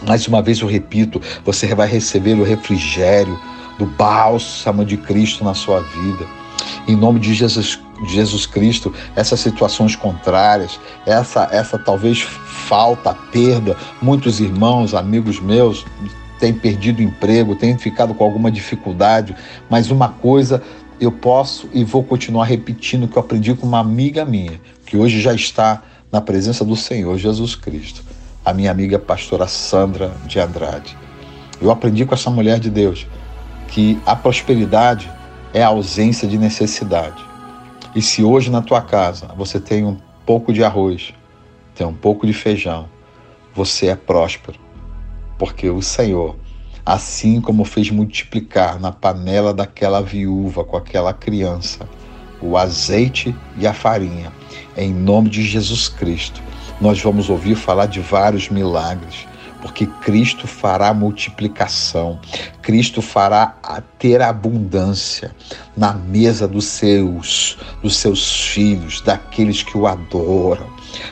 Mais 0.06 0.26
uma 0.28 0.40
vez 0.40 0.60
eu 0.60 0.68
repito, 0.68 1.20
você 1.44 1.74
vai 1.74 1.88
receber 1.88 2.34
o 2.34 2.44
refrigério 2.44 3.38
do 3.78 3.86
bálsamo 3.86 4.84
de 4.84 4.96
Cristo 4.96 5.44
na 5.44 5.54
sua 5.54 5.80
vida. 5.80 6.37
Em 6.86 6.96
nome 6.96 7.20
de 7.20 7.34
Jesus 7.34 7.78
Jesus 8.06 8.46
Cristo, 8.46 8.94
essas 9.16 9.40
situações 9.40 9.96
contrárias, 9.96 10.78
essa, 11.04 11.48
essa 11.50 11.78
talvez 11.78 12.20
falta, 12.20 13.12
perda. 13.12 13.76
Muitos 14.00 14.40
irmãos, 14.40 14.94
amigos 14.94 15.40
meus, 15.40 15.84
têm 16.38 16.52
perdido 16.52 17.02
emprego, 17.02 17.56
têm 17.56 17.76
ficado 17.76 18.14
com 18.14 18.24
alguma 18.24 18.50
dificuldade, 18.50 19.34
mas 19.68 19.90
uma 19.90 20.08
coisa 20.08 20.62
eu 21.00 21.12
posso 21.12 21.68
e 21.72 21.84
vou 21.84 22.02
continuar 22.02 22.44
repetindo 22.44 23.08
que 23.08 23.16
eu 23.16 23.22
aprendi 23.22 23.54
com 23.54 23.66
uma 23.66 23.80
amiga 23.80 24.24
minha, 24.24 24.60
que 24.86 24.96
hoje 24.96 25.20
já 25.20 25.34
está 25.34 25.82
na 26.10 26.20
presença 26.20 26.64
do 26.64 26.76
Senhor 26.76 27.16
Jesus 27.18 27.54
Cristo, 27.54 28.02
a 28.44 28.52
minha 28.52 28.70
amiga 28.70 28.98
pastora 28.98 29.46
Sandra 29.46 30.12
de 30.26 30.40
Andrade. 30.40 30.96
Eu 31.60 31.70
aprendi 31.70 32.04
com 32.04 32.14
essa 32.14 32.30
mulher 32.30 32.58
de 32.58 32.70
Deus 32.70 33.06
que 33.68 33.98
a 34.06 34.16
prosperidade 34.16 35.10
é 35.52 35.62
a 35.62 35.68
ausência 35.68 36.26
de 36.26 36.38
necessidade. 36.38 37.24
E 37.94 38.02
se 38.02 38.22
hoje 38.22 38.50
na 38.50 38.62
tua 38.62 38.82
casa 38.82 39.28
você 39.36 39.60
tem 39.60 39.84
um 39.84 39.96
pouco 40.26 40.52
de 40.52 40.64
arroz, 40.64 41.14
tem 41.74 41.86
um 41.86 41.94
pouco 41.94 42.26
de 42.26 42.32
feijão, 42.32 42.88
você 43.54 43.86
é 43.86 43.96
próspero, 43.96 44.58
porque 45.38 45.70
o 45.70 45.80
Senhor, 45.80 46.36
assim 46.84 47.40
como 47.40 47.64
fez 47.64 47.90
multiplicar 47.90 48.80
na 48.80 48.90
panela 48.90 49.54
daquela 49.54 50.02
viúva 50.02 50.64
com 50.64 50.76
aquela 50.76 51.12
criança, 51.12 51.88
o 52.40 52.56
azeite 52.56 53.34
e 53.56 53.66
a 53.66 53.72
farinha, 53.72 54.32
em 54.76 54.92
nome 54.92 55.28
de 55.28 55.42
Jesus 55.42 55.88
Cristo, 55.88 56.42
nós 56.80 57.00
vamos 57.00 57.28
ouvir 57.30 57.56
falar 57.56 57.86
de 57.86 58.00
vários 58.00 58.48
milagres 58.48 59.27
porque 59.60 59.86
Cristo 59.86 60.46
fará 60.46 60.92
multiplicação, 60.94 62.20
Cristo 62.62 63.02
fará 63.02 63.54
ter 63.98 64.22
abundância 64.22 65.34
na 65.76 65.92
mesa 65.92 66.46
dos 66.46 66.66
seus, 66.66 67.58
dos 67.82 67.96
seus 67.96 68.46
filhos, 68.46 69.00
daqueles 69.00 69.62
que 69.62 69.76
o 69.76 69.86
adoram. 69.86 70.66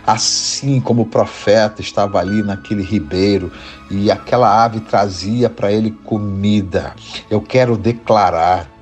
Assim 0.07 0.81
como 0.81 1.03
o 1.03 1.07
profeta 1.07 1.81
estava 1.81 2.19
ali 2.19 2.43
naquele 2.43 2.83
ribeiro 2.83 3.53
e 3.91 4.11
aquela 4.11 4.65
ave 4.65 4.81
trazia 4.81 5.51
para 5.51 5.71
ele 5.71 5.91
comida, 5.91 6.95
eu 7.31 7.41
quero 7.41 7.77
declarar 7.77 8.76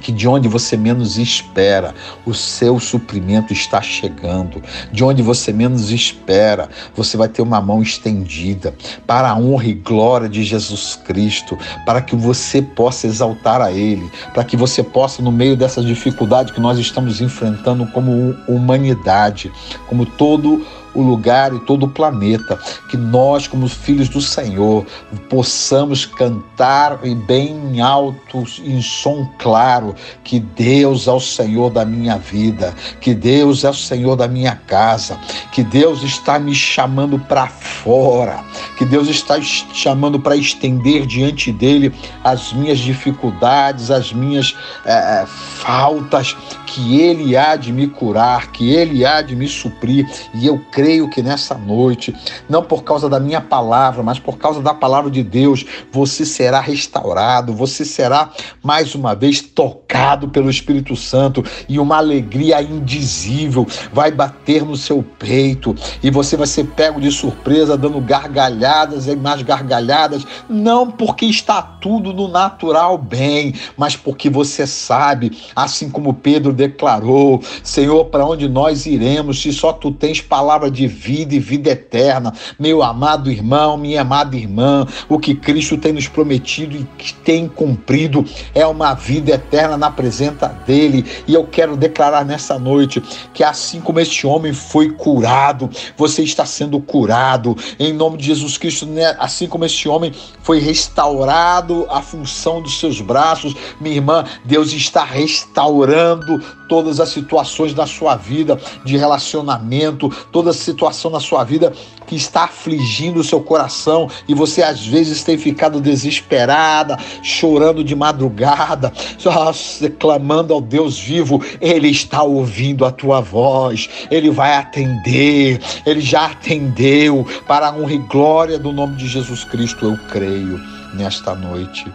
que 0.00 0.12
de 0.12 0.28
onde 0.28 0.48
você 0.48 0.76
menos 0.76 1.18
espera, 1.18 1.94
o 2.24 2.34
seu 2.34 2.78
suprimento 2.78 3.52
está 3.52 3.80
chegando. 3.80 4.62
De 4.92 5.04
onde 5.04 5.22
você 5.22 5.52
menos 5.52 5.90
espera, 5.90 6.68
você 6.94 7.16
vai 7.16 7.28
ter 7.28 7.42
uma 7.42 7.60
mão 7.60 7.82
estendida 7.82 8.74
para 9.06 9.30
a 9.30 9.36
honra 9.36 9.66
e 9.66 9.74
glória 9.74 10.28
de 10.28 10.42
Jesus 10.42 10.98
Cristo, 11.04 11.58
para 11.84 12.00
que 12.00 12.14
você 12.14 12.62
possa 12.62 13.06
exaltar 13.06 13.60
a 13.60 13.72
Ele, 13.72 14.10
para 14.32 14.44
que 14.44 14.56
você 14.56 14.82
possa, 14.82 15.22
no 15.22 15.32
meio 15.32 15.56
dessa 15.56 15.82
dificuldade 15.82 16.52
que 16.52 16.60
nós 16.60 16.78
estamos 16.78 17.20
enfrentando 17.20 17.86
como 17.88 18.34
humanidade, 18.48 19.50
como 19.88 20.06
todo 20.06 20.64
o 20.94 21.02
lugar 21.02 21.54
e 21.54 21.60
todo 21.60 21.86
o 21.86 21.88
planeta. 21.88 22.58
Que 22.90 22.96
nós, 22.96 23.46
como 23.46 23.68
filhos 23.68 24.08
do 24.08 24.20
Senhor, 24.20 24.84
possamos 25.28 26.06
cantar 26.06 26.98
e 27.04 27.14
bem 27.14 27.80
alto, 27.80 28.44
em 28.64 28.80
som 28.80 29.28
claro, 29.38 29.94
que 30.24 30.40
Deus 30.40 31.06
é 31.06 31.12
o 31.12 31.20
Senhor 31.20 31.70
da 31.70 31.84
minha 31.84 32.16
vida, 32.16 32.74
que 33.00 33.14
Deus 33.14 33.64
é 33.64 33.70
o 33.70 33.74
Senhor 33.74 34.16
da 34.16 34.26
minha 34.26 34.56
casa, 34.66 35.18
que 35.52 35.62
Deus 35.62 36.02
está 36.02 36.38
me 36.38 36.54
chamando 36.54 37.18
para 37.18 37.46
fora, 37.46 38.44
que 38.76 38.84
Deus 38.84 39.08
está 39.08 39.40
chamando 39.40 40.18
para 40.18 40.36
estender 40.36 41.06
diante 41.06 41.52
dele 41.52 41.92
as 42.24 42.52
minhas 42.52 42.78
dificuldades, 42.78 43.90
as 43.90 44.12
minhas 44.12 44.56
é, 44.84 45.24
faltas, 45.26 46.36
que 46.66 47.00
Ele 47.00 47.36
há 47.36 47.56
de 47.56 47.72
me 47.72 47.86
curar, 47.86 48.52
que 48.52 48.70
Ele 48.70 49.04
há 49.04 49.22
de 49.22 49.34
me 49.34 49.48
suprir, 49.48 50.08
e 50.34 50.46
eu 50.46 50.58
creio 50.78 51.10
que 51.10 51.20
nessa 51.20 51.56
noite, 51.56 52.14
não 52.48 52.62
por 52.62 52.84
causa 52.84 53.08
da 53.08 53.18
minha 53.18 53.40
palavra, 53.40 54.00
mas 54.00 54.20
por 54.20 54.38
causa 54.38 54.62
da 54.62 54.72
palavra 54.72 55.10
de 55.10 55.24
Deus, 55.24 55.64
você 55.90 56.24
será 56.24 56.60
restaurado, 56.60 57.52
você 57.52 57.84
será 57.84 58.30
mais 58.62 58.94
uma 58.94 59.12
vez 59.12 59.40
tocado 59.40 60.28
pelo 60.28 60.48
Espírito 60.48 60.94
Santo 60.94 61.44
e 61.68 61.80
uma 61.80 61.96
alegria 61.96 62.62
indizível 62.62 63.66
vai 63.92 64.12
bater 64.12 64.64
no 64.64 64.76
seu 64.76 65.02
peito 65.18 65.74
e 66.00 66.12
você 66.12 66.36
vai 66.36 66.46
ser 66.46 66.66
pego 66.66 67.00
de 67.00 67.10
surpresa, 67.10 67.76
dando 67.76 68.00
gargalhadas 68.00 69.08
e 69.08 69.16
mais 69.16 69.42
gargalhadas, 69.42 70.24
não 70.48 70.92
porque 70.92 71.26
está 71.26 71.60
tudo 71.60 72.12
no 72.12 72.28
natural 72.28 72.96
bem, 72.96 73.52
mas 73.76 73.96
porque 73.96 74.30
você 74.30 74.64
sabe, 74.64 75.36
assim 75.56 75.90
como 75.90 76.14
Pedro 76.14 76.52
declarou: 76.52 77.42
Senhor, 77.64 78.04
para 78.04 78.24
onde 78.24 78.48
nós 78.48 78.86
iremos 78.86 79.42
se 79.42 79.52
só 79.52 79.72
tu 79.72 79.90
tens 79.90 80.20
palavra 80.68 80.70
de 80.70 80.86
vida 80.86 81.34
e 81.34 81.38
vida 81.38 81.70
eterna? 81.70 82.32
Meu 82.58 82.82
amado 82.82 83.30
irmão, 83.30 83.76
minha 83.76 84.02
amada 84.02 84.36
irmã, 84.36 84.86
o 85.08 85.18
que 85.18 85.34
Cristo 85.34 85.76
tem 85.76 85.92
nos 85.92 86.06
prometido 86.06 86.76
e 86.76 86.86
que 86.96 87.12
tem 87.14 87.48
cumprido 87.48 88.24
é 88.54 88.66
uma 88.66 88.94
vida 88.94 89.32
eterna 89.32 89.76
na 89.76 89.90
presença 89.90 90.48
dele. 90.66 91.04
E 91.26 91.34
eu 91.34 91.44
quero 91.44 91.76
declarar 91.76 92.24
nessa 92.24 92.58
noite 92.58 93.02
que 93.32 93.42
assim 93.42 93.80
como 93.80 94.00
este 94.00 94.26
homem 94.26 94.52
foi 94.52 94.90
curado, 94.90 95.68
você 95.96 96.22
está 96.22 96.44
sendo 96.44 96.80
curado 96.80 97.56
em 97.78 97.92
nome 97.92 98.18
de 98.18 98.26
Jesus 98.26 98.58
Cristo, 98.58 98.86
né? 98.86 99.16
assim 99.18 99.46
como 99.46 99.64
este 99.64 99.88
homem 99.88 100.12
foi 100.42 100.60
restaurado 100.60 101.86
a 101.90 102.02
função 102.02 102.62
dos 102.62 102.78
seus 102.78 103.00
braços, 103.00 103.54
minha 103.80 103.96
irmã, 103.96 104.24
Deus 104.44 104.72
está 104.72 105.04
restaurando 105.04 106.38
todas 106.68 107.00
as 107.00 107.08
situações 107.08 107.72
da 107.72 107.86
sua 107.86 108.14
vida 108.14 108.60
de 108.84 108.96
relacionamento, 108.96 110.08
todas 110.30 110.56
situação 110.58 111.10
na 111.10 111.20
sua 111.20 111.44
vida 111.44 111.72
que 112.06 112.16
está 112.16 112.44
afligindo 112.44 113.20
o 113.20 113.24
seu 113.24 113.40
coração 113.40 114.08
e 114.26 114.34
você 114.34 114.62
às 114.62 114.84
vezes 114.86 115.22
tem 115.22 115.36
ficado 115.36 115.80
desesperada, 115.80 116.98
chorando 117.22 117.84
de 117.84 117.94
madrugada, 117.94 118.92
só 119.18 119.52
clamando 119.98 120.54
ao 120.54 120.60
Deus 120.60 120.98
vivo, 120.98 121.42
Ele 121.60 121.88
está 121.88 122.22
ouvindo 122.22 122.84
a 122.84 122.90
tua 122.90 123.20
voz, 123.20 123.88
Ele 124.10 124.30
vai 124.30 124.54
atender, 124.54 125.60
Ele 125.84 126.00
já 126.00 126.26
atendeu 126.26 127.26
para 127.46 127.68
a 127.68 127.72
honra 127.72 127.92
e 127.92 127.98
glória 127.98 128.58
do 128.58 128.72
nome 128.72 128.96
de 128.96 129.06
Jesus 129.06 129.44
Cristo, 129.44 129.84
eu 129.84 129.98
creio 130.10 130.58
nesta 130.94 131.34
noite. 131.34 131.86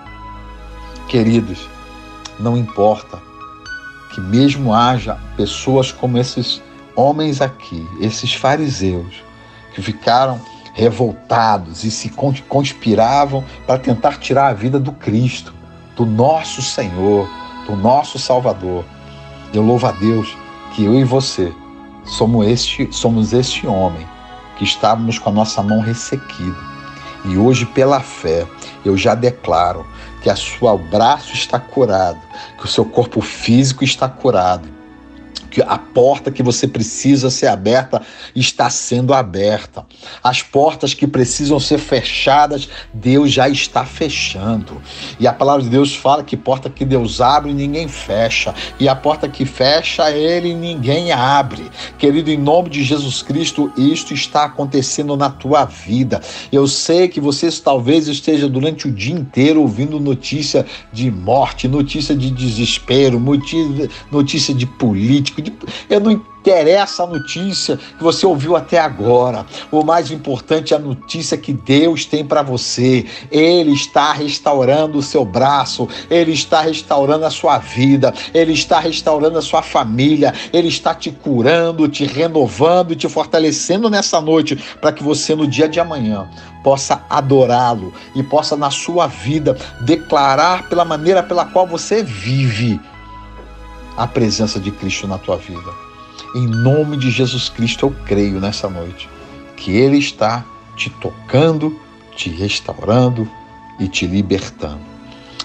Queridos, 1.10 1.60
não 2.40 2.58
importa 2.58 3.22
que 4.14 4.22
mesmo 4.22 4.74
haja 4.74 5.18
pessoas 5.36 5.92
como 5.92 6.18
esses 6.18 6.62
homens 6.96 7.42
aqui, 7.42 7.88
esses 8.00 8.34
fariseus, 8.34 9.24
que 9.74 9.82
ficaram 9.82 10.40
revoltados 10.74 11.84
e 11.84 11.92
se 11.92 12.10
conspiravam 12.48 13.44
para 13.66 13.80
tentar 13.80 14.18
tirar 14.18 14.48
a 14.48 14.54
vida 14.54 14.80
do 14.80 14.92
Cristo, 14.92 15.54
do 15.96 16.06
nosso 16.06 16.62
Senhor, 16.62 17.30
do 17.68 17.76
nosso 17.76 18.18
Salvador. 18.18 18.84
Eu 19.54 19.62
louvo 19.62 19.86
a 19.86 19.92
Deus 19.92 20.36
que 20.74 20.84
eu 20.84 20.96
e 20.96 21.04
você 21.04 21.54
somos 22.06 22.48
este, 22.48 22.90
somos 22.92 23.34
este 23.34 23.68
homem 23.68 24.06
que 24.58 24.64
estávamos 24.64 25.18
com 25.18 25.30
a 25.30 25.34
nossa 25.34 25.62
mão 25.62 25.80
ressequida. 25.80 26.74
E 27.26 27.38
hoje, 27.38 27.66
pela 27.66 28.02
fé, 28.02 28.46
eu 28.84 28.98
já 28.98 29.16
declaro 29.16 29.86
que 30.22 30.30
a 30.30 30.36
sua 30.36 30.78
braço 30.78 31.34
está 31.34 31.60
curado, 31.60 32.20
que 32.58 32.66
o 32.66 32.68
seu 32.68 32.84
corpo 32.84 33.22
físico 33.22 33.84
está 33.84 34.10
curado 34.10 34.83
que 35.54 35.62
a 35.62 35.78
porta 35.78 36.32
que 36.32 36.42
você 36.42 36.68
precisa 36.68 37.30
ser 37.30 37.46
aberta 37.46 38.02
está 38.36 38.72
sendo 38.72 39.14
aberta. 39.14 39.86
As 40.24 40.42
portas 40.42 40.96
que 40.96 41.06
precisam 41.06 41.60
ser 41.60 41.78
fechadas, 41.78 42.68
Deus 42.92 43.32
já 43.32 43.48
está 43.48 43.86
fechando. 43.86 44.82
E 45.20 45.28
a 45.28 45.32
palavra 45.32 45.62
de 45.62 45.70
Deus 45.70 45.96
fala 45.96 46.24
que 46.24 46.36
porta 46.36 46.72
que 46.72 46.84
Deus 46.84 47.22
abre, 47.22 47.54
ninguém 47.54 47.88
fecha. 47.88 48.56
E 48.80 48.90
a 48.90 48.96
porta 48.96 49.30
que 49.30 49.46
fecha, 49.46 50.10
ele 50.10 50.56
ninguém 50.56 51.12
abre. 51.12 51.70
Querido, 52.00 52.32
em 52.32 52.38
nome 52.38 52.72
de 52.72 52.84
Jesus 52.84 53.22
Cristo, 53.22 53.72
isto 53.78 54.12
está 54.12 54.46
acontecendo 54.46 55.16
na 55.16 55.30
tua 55.30 55.66
vida. 55.66 56.20
Eu 56.52 56.66
sei 56.68 57.08
que 57.08 57.22
você 57.22 57.52
talvez 57.52 58.08
esteja 58.08 58.50
durante 58.50 58.88
o 58.88 58.92
dia 58.92 59.14
inteiro 59.14 59.62
ouvindo 59.62 60.00
notícia 60.00 60.66
de 60.92 61.12
morte, 61.12 61.68
notícia 61.68 62.16
de 62.16 62.32
desespero, 62.32 63.22
notícia 64.12 64.56
de 64.56 64.66
político, 64.66 65.43
eu 65.90 66.00
não 66.00 66.12
interessa 66.44 67.04
a 67.04 67.08
notícia 67.08 67.78
que 67.78 68.04
você 68.04 68.26
ouviu 68.26 68.56
até 68.56 68.78
agora. 68.78 69.46
O 69.72 69.82
mais 69.82 70.12
importante 70.12 70.74
é 70.74 70.78
a 70.78 70.80
notícia 70.80 71.38
que 71.38 71.54
Deus 71.54 72.06
tem 72.06 72.26
para 72.26 72.42
você. 72.42 73.06
Ele 73.32 73.72
está 73.72 74.12
restaurando 74.12 74.98
o 74.98 75.02
seu 75.02 75.24
braço, 75.24 75.88
ele 76.10 76.34
está 76.34 76.62
restaurando 76.62 77.26
a 77.26 77.30
sua 77.30 77.58
vida, 77.60 78.14
ele 78.34 78.52
está 78.52 78.80
restaurando 78.80 79.38
a 79.38 79.42
sua 79.42 79.62
família, 79.62 80.34
ele 80.52 80.68
está 80.68 80.94
te 80.94 81.12
curando, 81.12 81.88
te 81.88 82.04
renovando, 82.04 82.94
te 82.94 83.08
fortalecendo 83.08 83.90
nessa 83.90 84.20
noite 84.20 84.62
para 84.82 84.92
que 84.92 85.02
você 85.02 85.34
no 85.34 85.48
dia 85.48 85.70
de 85.70 85.80
amanhã 85.80 86.28
possa 86.62 87.04
adorá-lo 87.10 87.94
e 88.16 88.24
possa 88.24 88.56
na 88.56 88.70
sua 88.70 89.08
vida 89.08 89.58
declarar 89.82 90.68
pela 90.70 90.86
maneira 90.86 91.22
pela 91.22 91.46
qual 91.46 91.68
você 91.68 92.04
vive 92.04 92.80
a 93.98 94.08
presença 94.08 94.60
de 94.60 94.72
Cristo 94.72 95.08
na 95.08 95.18
tua 95.18 95.38
vida. 95.38 95.72
Em 96.36 96.48
nome 96.48 96.98
de 96.98 97.12
Jesus 97.12 97.50
Cristo, 97.50 97.86
eu 97.86 97.96
creio 98.06 98.40
nessa 98.40 98.70
noite 98.70 99.08
que 99.56 99.72
Ele 99.72 99.98
está 99.98 100.44
te 100.76 100.90
tocando, 100.90 101.80
te 102.16 102.30
restaurando 102.30 103.30
e 103.80 103.88
te 103.88 104.08
libertando. 104.08 104.82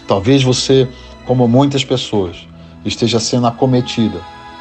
Talvez 0.07 0.43
você, 0.43 0.89
como 1.27 1.47
muitas 1.47 1.85
pessoas, 1.85 2.49
esteja 2.85 3.21
sendo 3.21 3.47
acometida 3.47 4.21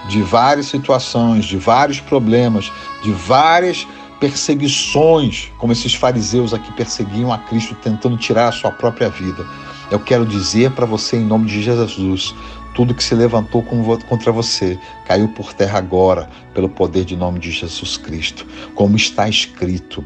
de 0.09 0.21
várias 0.21 0.67
situações, 0.67 1.45
de 1.45 1.57
vários 1.57 1.99
problemas, 1.99 2.71
de 3.03 3.11
várias 3.11 3.87
perseguições, 4.19 5.51
como 5.57 5.71
esses 5.71 5.93
fariseus 5.93 6.53
aqui 6.53 6.71
perseguiam 6.73 7.31
a 7.31 7.37
Cristo 7.37 7.75
tentando 7.75 8.17
tirar 8.17 8.47
a 8.49 8.51
sua 8.51 8.71
própria 8.71 9.09
vida. 9.09 9.45
Eu 9.91 9.99
quero 9.99 10.25
dizer 10.25 10.71
para 10.71 10.85
você, 10.85 11.17
em 11.17 11.25
nome 11.25 11.45
de 11.45 11.61
Jesus, 11.61 12.35
tudo 12.77 12.93
que 12.93 13.03
se 13.03 13.15
levantou 13.15 13.65
contra 14.07 14.31
você 14.31 14.77
caiu 15.07 15.29
por 15.29 15.51
terra 15.51 15.79
agora, 15.79 16.29
pelo 16.53 16.69
poder 16.69 17.05
de 17.05 17.15
nome 17.15 17.39
de 17.39 17.49
Jesus 17.49 17.97
Cristo. 17.97 18.45
Como 18.75 18.95
está 18.95 19.27
escrito: 19.27 20.05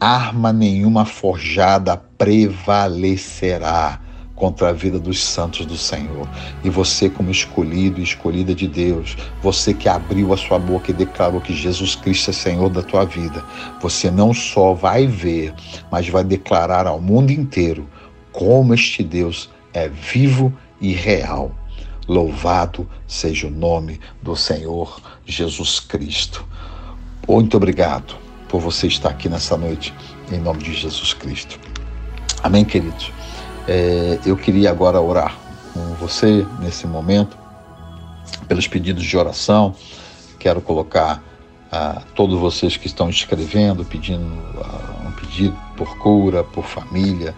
arma 0.00 0.52
nenhuma 0.52 1.04
forjada 1.04 1.96
prevalecerá 1.96 4.00
contra 4.36 4.68
a 4.68 4.72
vida 4.72 5.00
dos 5.00 5.20
santos 5.20 5.66
do 5.66 5.76
Senhor. 5.76 6.28
E 6.62 6.70
você, 6.70 7.10
como 7.10 7.28
escolhido 7.28 7.98
e 7.98 8.04
escolhida 8.04 8.54
de 8.54 8.68
Deus, 8.68 9.16
você 9.42 9.74
que 9.74 9.88
abriu 9.88 10.32
a 10.32 10.36
sua 10.36 10.60
boca 10.60 10.92
e 10.92 10.94
declarou 10.94 11.40
que 11.40 11.52
Jesus 11.52 11.96
Cristo 11.96 12.30
é 12.30 12.32
Senhor 12.32 12.70
da 12.70 12.82
tua 12.82 13.04
vida, 13.04 13.44
você 13.82 14.12
não 14.12 14.32
só 14.32 14.74
vai 14.74 15.08
ver, 15.08 15.52
mas 15.90 16.08
vai 16.08 16.22
declarar 16.22 16.86
ao 16.86 17.00
mundo 17.00 17.32
inteiro 17.32 17.88
como 18.30 18.74
este 18.74 19.02
Deus 19.02 19.50
é 19.74 19.88
vivo 19.88 20.52
e 20.80 20.92
real. 20.92 21.52
Louvado 22.08 22.88
seja 23.06 23.46
o 23.46 23.50
nome 23.50 24.00
do 24.22 24.36
Senhor 24.36 25.00
Jesus 25.24 25.80
Cristo. 25.80 26.44
Muito 27.28 27.56
obrigado 27.56 28.16
por 28.48 28.60
você 28.60 28.86
estar 28.86 29.10
aqui 29.10 29.28
nessa 29.28 29.56
noite, 29.56 29.92
em 30.30 30.38
nome 30.38 30.62
de 30.62 30.72
Jesus 30.72 31.12
Cristo. 31.12 31.58
Amém, 32.42 32.64
queridos? 32.64 33.10
É, 33.66 34.20
eu 34.24 34.36
queria 34.36 34.70
agora 34.70 35.00
orar 35.00 35.36
com 35.72 35.80
você 35.94 36.46
nesse 36.60 36.86
momento, 36.86 37.36
pelos 38.46 38.68
pedidos 38.68 39.04
de 39.04 39.16
oração. 39.16 39.74
Quero 40.38 40.60
colocar 40.60 41.22
a 41.70 42.02
todos 42.14 42.38
vocês 42.38 42.76
que 42.76 42.86
estão 42.86 43.10
escrevendo, 43.10 43.84
pedindo 43.84 44.24
uh, 44.24 45.08
um 45.08 45.12
pedido 45.12 45.56
por 45.76 45.98
cura, 45.98 46.44
por 46.44 46.64
família, 46.64 47.34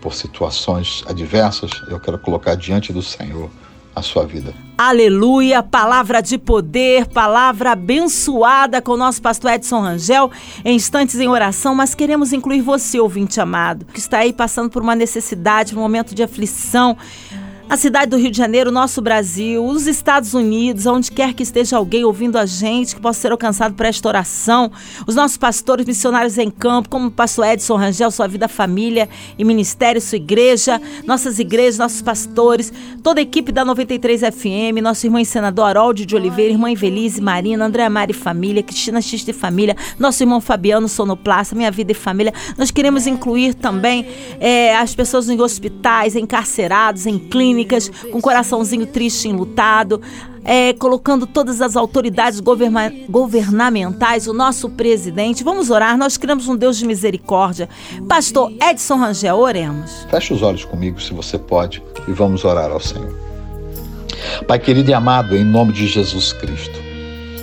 por 0.00 0.14
situações 0.14 1.04
adversas, 1.06 1.70
eu 1.88 2.00
quero 2.00 2.18
colocar 2.18 2.54
diante 2.54 2.92
do 2.92 3.02
Senhor 3.02 3.50
a 3.94 4.02
sua 4.02 4.26
vida. 4.26 4.54
Aleluia, 4.82 5.62
palavra 5.62 6.22
de 6.22 6.38
poder, 6.38 7.06
palavra 7.08 7.72
abençoada 7.72 8.80
com 8.80 8.92
o 8.92 8.96
nosso 8.96 9.20
pastor 9.20 9.52
Edson 9.52 9.80
Rangel, 9.80 10.30
em 10.64 10.74
instantes 10.74 11.16
em 11.16 11.28
oração, 11.28 11.74
mas 11.74 11.94
queremos 11.94 12.32
incluir 12.32 12.62
você, 12.62 12.98
ouvinte 12.98 13.38
amado, 13.40 13.84
que 13.84 13.98
está 13.98 14.18
aí 14.18 14.32
passando 14.32 14.70
por 14.70 14.82
uma 14.82 14.94
necessidade, 14.94 15.76
um 15.76 15.80
momento 15.80 16.14
de 16.14 16.22
aflição 16.22 16.96
a 17.70 17.76
cidade 17.76 18.10
do 18.10 18.16
Rio 18.16 18.32
de 18.32 18.36
Janeiro, 18.36 18.72
nosso 18.72 19.00
Brasil, 19.00 19.64
os 19.64 19.86
Estados 19.86 20.34
Unidos, 20.34 20.86
onde 20.86 21.08
quer 21.08 21.32
que 21.32 21.44
esteja 21.44 21.76
alguém 21.76 22.04
ouvindo 22.04 22.36
a 22.36 22.44
gente, 22.44 22.96
que 22.96 23.00
possa 23.00 23.20
ser 23.20 23.30
alcançado 23.30 23.76
por 23.76 23.86
esta 23.86 24.08
oração, 24.08 24.72
os 25.06 25.14
nossos 25.14 25.36
pastores 25.36 25.86
missionários 25.86 26.36
em 26.36 26.50
campo, 26.50 26.88
como 26.88 27.06
o 27.06 27.10
pastor 27.12 27.46
Edson 27.46 27.76
Rangel, 27.76 28.10
sua 28.10 28.26
vida, 28.26 28.48
família 28.48 29.08
e 29.38 29.44
ministério, 29.44 30.00
sua 30.00 30.16
igreja, 30.16 30.82
nossas 31.06 31.38
igrejas, 31.38 31.78
nossos 31.78 32.02
pastores, 32.02 32.72
toda 33.04 33.20
a 33.20 33.22
equipe 33.22 33.52
da 33.52 33.64
93 33.64 34.20
FM, 34.22 34.82
nosso 34.82 35.06
irmão 35.06 35.24
senador 35.24 35.66
Harold 35.66 36.04
de 36.04 36.16
Oliveira, 36.16 36.50
irmã 36.50 36.72
Evelise 36.72 37.20
Marina, 37.20 37.64
André 37.64 37.88
Mari 37.88 38.12
Família, 38.12 38.64
Cristina 38.64 39.00
X 39.00 39.24
de 39.24 39.32
Família, 39.32 39.76
nosso 39.96 40.20
irmão 40.20 40.40
Fabiano 40.40 40.88
Sonoplasta, 40.88 41.54
Minha 41.54 41.70
Vida 41.70 41.92
e 41.92 41.94
Família. 41.94 42.34
Nós 42.58 42.72
queremos 42.72 43.06
incluir 43.06 43.54
também 43.54 44.08
é, 44.40 44.74
as 44.74 44.92
pessoas 44.92 45.28
em 45.28 45.40
hospitais, 45.40 46.16
encarcerados, 46.16 47.06
em 47.06 47.16
clínicas, 47.16 47.59
clínicas, 47.60 47.90
com 48.10 48.20
coraçãozinho 48.20 48.86
triste, 48.86 49.28
enlutado, 49.28 50.00
é, 50.44 50.72
colocando 50.72 51.26
todas 51.26 51.60
as 51.60 51.76
autoridades 51.76 52.40
governa 52.40 52.92
governamentais, 53.08 54.26
o 54.26 54.32
nosso 54.32 54.70
presidente. 54.70 55.44
Vamos 55.44 55.70
orar, 55.70 55.96
nós 55.98 56.16
criamos 56.16 56.48
um 56.48 56.56
Deus 56.56 56.78
de 56.78 56.86
misericórdia. 56.86 57.68
Pastor 58.08 58.52
Edson 58.60 58.96
Rangel, 58.96 59.36
oremos. 59.36 60.06
Feche 60.10 60.32
os 60.32 60.42
olhos 60.42 60.64
comigo, 60.64 61.00
se 61.00 61.12
você 61.12 61.38
pode, 61.38 61.82
e 62.08 62.12
vamos 62.12 62.44
orar 62.44 62.70
ao 62.70 62.80
Senhor. 62.80 63.14
Pai 64.46 64.58
querido 64.58 64.90
e 64.90 64.94
amado, 64.94 65.36
em 65.36 65.44
nome 65.44 65.72
de 65.72 65.86
Jesus 65.86 66.32
Cristo, 66.32 66.78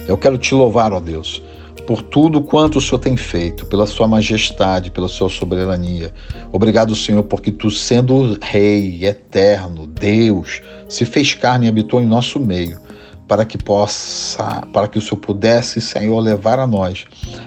eu 0.08 0.18
quero 0.18 0.38
te 0.38 0.54
louvar, 0.54 0.94
ó 0.94 1.00
Deus 1.00 1.42
por 1.88 2.02
tudo 2.02 2.42
quanto 2.42 2.80
o 2.80 2.82
Senhor 2.82 3.00
tem 3.00 3.16
feito, 3.16 3.66
pela 3.66 3.88
sua 3.88 4.08
majestade, 4.08 4.92
pela 4.92 5.08
sua 5.08 5.30
soberania. 5.30 6.14
Obrigado, 6.52 6.94
Senhor, 6.94 7.24
porque 7.24 7.50
tu, 7.50 7.72
sendo 7.72 8.38
Rei 8.42 9.06
eterno, 9.06 9.88
Deus, 9.88 10.62
se 10.90 11.06
fez 11.06 11.34
carne 11.34 11.66
e 11.66 11.70
habitou 11.70 12.02
em 12.02 12.06
nosso 12.06 12.42
meio, 12.42 12.78
para 13.26 13.46
que 13.46 13.58
possa, 13.58 14.68
para 14.74 14.90
que 14.90 15.00
o 15.00 15.02
Senhor 15.02 15.18
pudesse, 15.22 15.80
Senhor, 15.80 16.20
levar 16.20 16.60
a 16.60 16.68
nós 16.68 17.06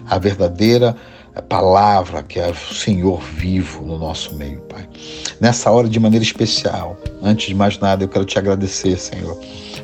a 0.09 0.18
verdadeira 0.18 0.96
palavra 1.48 2.22
que 2.22 2.38
é 2.38 2.50
o 2.50 2.55
Senhor 2.55 3.20
vivo 3.22 3.85
no 3.85 3.98
nosso 3.98 4.35
meio, 4.35 4.61
Pai. 4.62 4.87
Nessa 5.40 5.70
hora, 5.70 5.88
de 5.88 5.98
maneira 5.98 6.24
especial, 6.24 6.98
antes 7.22 7.46
de 7.46 7.55
mais 7.55 7.79
nada, 7.79 8.05
eu 8.05 8.09
quero 8.09 8.24
te 8.24 8.38
agradecer, 8.38 8.98
Senhor 8.98 9.38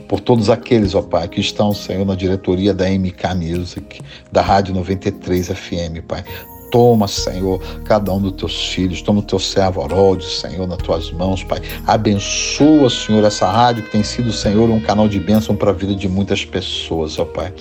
por 0.09 0.21
todos 0.21 0.51
aqueles, 0.51 0.95
ó 0.95 1.03
Pai, 1.03 1.29
que 1.29 1.40
estão, 1.40 1.73
Senhor, 1.73 2.05
na 2.05 2.14
diretoria 2.14 2.73
da 2.73 2.88
MK 2.88 3.35
Music, 3.35 4.01
da 4.31 4.42
Rádio 4.42 4.75
93 4.75 5.49
FM, 5.49 6.03
Pai. 6.07 6.25
Toma, 6.70 7.07
Senhor, 7.09 7.61
cada 7.85 8.12
um 8.12 8.20
dos 8.20 8.33
teus 8.33 8.68
filhos, 8.68 9.02
toma 9.02 9.20
o 9.20 9.22
teu 9.22 9.38
servo 9.38 9.83
Harold, 9.83 10.24
Senhor, 10.24 10.66
nas 10.66 10.79
tuas 10.79 11.11
mãos, 11.11 11.42
Pai. 11.44 11.61
Abençoa, 11.87 12.90
Senhor, 12.90 13.24
essa 13.24 13.50
rádio 13.50 13.85
que 13.85 13.90
tem 13.90 14.02
sido, 14.02 14.33
Senhor, 14.33 14.68
um 14.70 14.81
canal 14.81 15.09
de 15.09 15.20
bênção 15.20 15.55
para 15.55 15.70
a 15.70 15.74
vida 15.74 15.94
de 15.94 16.09
muitas 16.09 16.44
pessoas, 16.44 17.18
ó 17.18 17.24
Pai. 17.24 17.52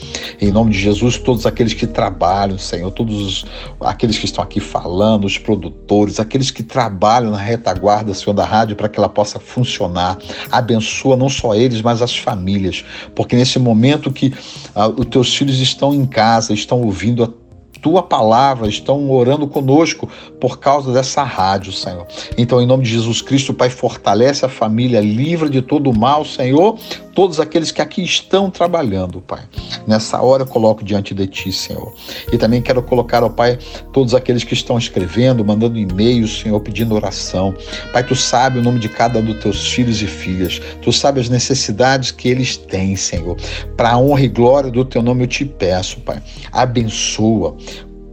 Em 0.41 0.51
nome 0.51 0.71
de 0.71 0.79
Jesus, 0.79 1.17
todos 1.17 1.45
aqueles 1.45 1.73
que 1.73 1.87
trabalham, 1.87 2.57
Senhor, 2.57 2.91
todos 2.91 3.21
os, 3.21 3.45
aqueles 3.79 4.17
que 4.17 4.25
estão 4.25 4.43
aqui 4.43 4.59
falando, 4.59 5.25
os 5.25 5.37
produtores, 5.37 6.19
aqueles 6.19 6.51
que 6.51 6.63
trabalham 6.63 7.31
na 7.31 7.37
retaguarda, 7.37 8.13
Senhor, 8.13 8.33
da 8.33 8.45
rádio 8.45 8.75
para 8.75 8.89
que 8.89 8.99
ela 8.99 9.09
possa 9.09 9.39
funcionar. 9.39 10.17
Abençoa 10.51 11.15
não 11.15 11.29
só 11.29 11.53
eles, 11.55 11.81
mas 11.81 12.01
as 12.01 12.17
famílias, 12.17 12.83
porque 13.13 13.35
nesse 13.35 13.59
momento 13.59 14.11
que 14.11 14.33
ah, 14.73 14.87
os 14.87 15.05
teus 15.05 15.35
filhos 15.35 15.59
estão 15.59 15.93
em 15.93 16.05
casa, 16.05 16.53
estão 16.53 16.81
ouvindo 16.81 17.23
a 17.23 17.44
tua 17.85 18.01
palavra, 18.01 18.67
estão 18.67 19.11
orando 19.11 19.45
conosco 19.45 20.09
por 20.41 20.57
causa 20.57 20.91
dessa 20.91 21.21
rádio, 21.21 21.71
Senhor. 21.71 22.07
Então, 22.35 22.59
em 22.59 22.65
nome 22.65 22.83
de 22.83 22.89
Jesus 22.89 23.21
Cristo, 23.21 23.53
Pai, 23.53 23.69
fortalece 23.69 24.43
a 24.43 24.49
família, 24.49 24.99
livra 24.99 25.47
de 25.47 25.61
todo 25.61 25.91
o 25.91 25.95
mal, 25.95 26.25
Senhor, 26.25 26.79
todos 27.15 27.39
aqueles 27.39 27.71
que 27.71 27.81
aqui 27.81 28.03
estão 28.03 28.51
trabalhando, 28.51 29.21
Pai. 29.21 29.43
Nessa 29.87 30.21
hora 30.21 30.43
eu 30.43 30.47
coloco 30.47 30.83
diante 30.83 31.13
de 31.13 31.25
Ti, 31.25 31.51
Senhor. 31.51 31.93
E 32.31 32.37
também 32.37 32.61
quero 32.61 32.83
colocar, 32.83 33.23
ó 33.23 33.29
Pai, 33.29 33.57
todos 33.93 34.13
aqueles 34.13 34.43
que 34.43 34.53
estão 34.53 34.77
escrevendo, 34.77 35.45
mandando 35.45 35.79
e-mails, 35.79 36.41
Senhor, 36.41 36.59
pedindo 36.59 36.93
oração. 36.93 37.55
Pai, 37.93 38.03
Tu 38.03 38.15
sabe 38.15 38.59
o 38.59 38.61
nome 38.61 38.79
de 38.79 38.89
cada 38.89 39.19
um 39.19 39.23
dos 39.23 39.39
Teus 39.39 39.71
filhos 39.71 40.01
e 40.01 40.07
filhas. 40.07 40.61
Tu 40.81 40.91
sabe 40.91 41.21
as 41.21 41.29
necessidades 41.29 42.11
que 42.11 42.27
eles 42.27 42.57
têm, 42.57 42.95
Senhor. 42.95 43.37
Para 43.77 43.91
a 43.91 43.97
honra 43.97 44.21
e 44.21 44.27
glória 44.27 44.69
do 44.69 44.83
Teu 44.83 45.01
nome 45.01 45.23
eu 45.23 45.27
te 45.27 45.45
peço, 45.45 46.01
Pai. 46.01 46.21
Abençoa, 46.51 47.55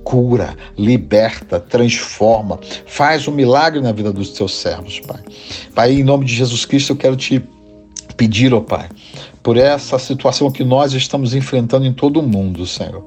cura, 0.04 0.56
liberta, 0.76 1.60
transforma, 1.60 2.58
faz 2.86 3.26
um 3.28 3.32
milagre 3.32 3.80
na 3.80 3.92
vida 3.92 4.12
dos 4.12 4.30
teus 4.30 4.54
servos, 4.56 5.00
Pai. 5.00 5.20
Pai, 5.74 5.92
em 5.92 6.02
nome 6.02 6.24
de 6.24 6.34
Jesus 6.34 6.64
Cristo, 6.64 6.92
eu 6.92 6.96
quero 6.96 7.16
te 7.16 7.42
pedir, 8.16 8.52
ó 8.52 8.58
oh 8.58 8.62
Pai, 8.62 8.88
por 9.42 9.56
essa 9.56 9.98
situação 9.98 10.50
que 10.50 10.64
nós 10.64 10.92
estamos 10.92 11.34
enfrentando 11.34 11.86
em 11.86 11.92
todo 11.92 12.20
o 12.20 12.22
mundo, 12.22 12.66
Senhor. 12.66 13.04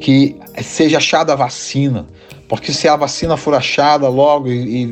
Que 0.00 0.36
seja 0.62 0.98
achada 0.98 1.32
a 1.32 1.36
vacina, 1.36 2.06
porque 2.48 2.72
se 2.72 2.86
a 2.88 2.96
vacina 2.96 3.36
for 3.36 3.54
achada 3.54 4.08
logo 4.08 4.48
e, 4.48 4.52
e, 4.52 4.84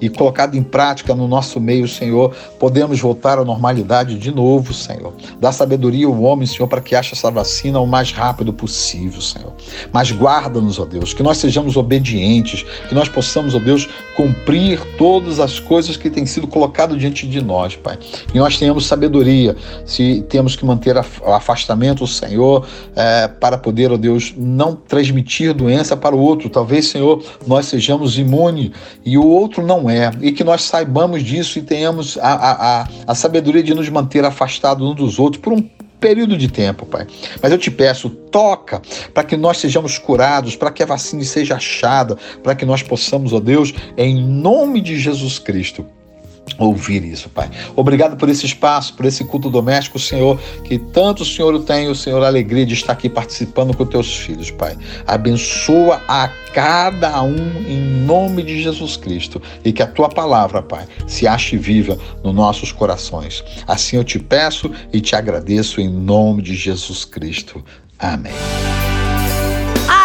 e, 0.00 0.06
e, 0.06 0.08
colocada 0.08 0.56
em 0.56 0.62
prática 0.62 1.14
no 1.14 1.28
nosso 1.28 1.60
meio, 1.60 1.86
Senhor, 1.86 2.34
podemos 2.58 2.98
voltar 3.00 3.38
à 3.38 3.44
normalidade 3.44 4.18
de 4.18 4.34
novo, 4.34 4.74
Senhor. 4.74 5.12
Dá 5.40 5.52
sabedoria 5.52 6.06
ao 6.06 6.20
homem, 6.22 6.46
Senhor, 6.46 6.66
para 6.66 6.80
que 6.80 6.94
ache 6.94 7.14
essa 7.14 7.30
vacina 7.30 7.78
o 7.78 7.86
mais 7.86 8.10
rápido 8.10 8.52
possível, 8.52 9.20
Senhor. 9.20 9.52
Mas 9.92 10.10
guarda-nos, 10.10 10.78
ó 10.78 10.84
Deus, 10.84 11.14
que 11.14 11.22
nós 11.22 11.38
sejamos 11.38 11.76
obedientes, 11.76 12.64
que 12.88 12.94
nós 12.94 13.08
possamos, 13.08 13.54
ó 13.54 13.58
Deus, 13.58 13.88
cumprir 14.16 14.80
todas 14.96 15.38
as 15.38 15.60
coisas 15.60 15.96
que 15.96 16.10
têm 16.10 16.26
sido 16.26 16.48
colocadas 16.48 16.98
diante 16.98 17.26
de 17.26 17.40
nós, 17.42 17.76
Pai. 17.76 17.96
Que 18.32 18.38
nós 18.38 18.58
tenhamos 18.58 18.86
sabedoria, 18.86 19.56
se 19.84 20.24
temos 20.28 20.56
que 20.56 20.64
manter 20.64 20.96
o 20.96 21.32
afastamento, 21.32 22.06
Senhor, 22.06 22.66
é, 22.96 23.28
para 23.28 23.56
poder, 23.56 23.92
ó 23.92 23.96
Deus, 23.96 24.34
não 24.36 24.74
transmitir 24.74 25.54
doença 25.54 25.96
para 25.96 26.16
o 26.16 26.18
outro 26.18 26.48
Talvez, 26.56 26.88
Senhor, 26.88 27.22
nós 27.46 27.66
sejamos 27.66 28.18
imunes 28.18 28.70
e 29.04 29.18
o 29.18 29.26
outro 29.26 29.62
não 29.62 29.90
é. 29.90 30.10
E 30.22 30.32
que 30.32 30.42
nós 30.42 30.62
saibamos 30.62 31.22
disso 31.22 31.58
e 31.58 31.62
tenhamos 31.62 32.16
a, 32.16 32.32
a, 32.32 32.80
a, 32.80 32.88
a 33.08 33.14
sabedoria 33.14 33.62
de 33.62 33.74
nos 33.74 33.90
manter 33.90 34.24
afastados 34.24 34.88
uns 34.88 34.94
dos 34.94 35.18
outros 35.18 35.42
por 35.42 35.52
um 35.52 35.60
período 36.00 36.34
de 36.34 36.48
tempo, 36.48 36.86
Pai. 36.86 37.06
Mas 37.42 37.52
eu 37.52 37.58
te 37.58 37.70
peço, 37.70 38.08
toca 38.08 38.80
para 39.12 39.22
que 39.22 39.36
nós 39.36 39.58
sejamos 39.58 39.98
curados, 39.98 40.56
para 40.56 40.70
que 40.70 40.82
a 40.82 40.86
vacina 40.86 41.22
seja 41.24 41.56
achada, 41.56 42.16
para 42.42 42.54
que 42.54 42.64
nós 42.64 42.82
possamos, 42.82 43.34
ó 43.34 43.38
Deus, 43.38 43.74
em 43.94 44.18
nome 44.18 44.80
de 44.80 44.98
Jesus 44.98 45.38
Cristo, 45.38 45.84
ouvir 46.58 47.04
isso, 47.04 47.28
Pai. 47.28 47.50
Obrigado 47.74 48.16
por 48.16 48.28
esse 48.28 48.46
espaço, 48.46 48.94
por 48.94 49.06
esse 49.06 49.24
culto 49.24 49.50
doméstico, 49.50 49.98
Senhor, 49.98 50.38
que 50.64 50.78
tanto 50.78 51.22
o 51.22 51.26
Senhor 51.26 51.58
tem, 51.62 51.88
o 51.88 51.94
Senhor, 51.94 52.22
a 52.22 52.26
alegria 52.26 52.66
de 52.66 52.74
estar 52.74 52.92
aqui 52.92 53.08
participando 53.08 53.76
com 53.76 53.84
teus 53.84 54.16
filhos, 54.16 54.50
Pai. 54.50 54.76
Abençoa 55.06 56.00
a 56.08 56.28
cada 56.52 57.22
um 57.22 57.36
em 57.68 57.78
nome 58.06 58.42
de 58.42 58.62
Jesus 58.62 58.96
Cristo 58.96 59.40
e 59.64 59.72
que 59.72 59.82
a 59.82 59.86
tua 59.86 60.08
palavra, 60.08 60.62
Pai, 60.62 60.86
se 61.06 61.26
ache 61.26 61.56
viva 61.56 61.98
nos 62.24 62.34
nossos 62.34 62.72
corações. 62.72 63.44
Assim 63.66 63.96
eu 63.96 64.04
te 64.04 64.18
peço 64.18 64.70
e 64.92 65.00
te 65.00 65.14
agradeço 65.14 65.80
em 65.80 65.88
nome 65.88 66.42
de 66.42 66.54
Jesus 66.54 67.04
Cristo. 67.04 67.62
Amém. 67.98 68.32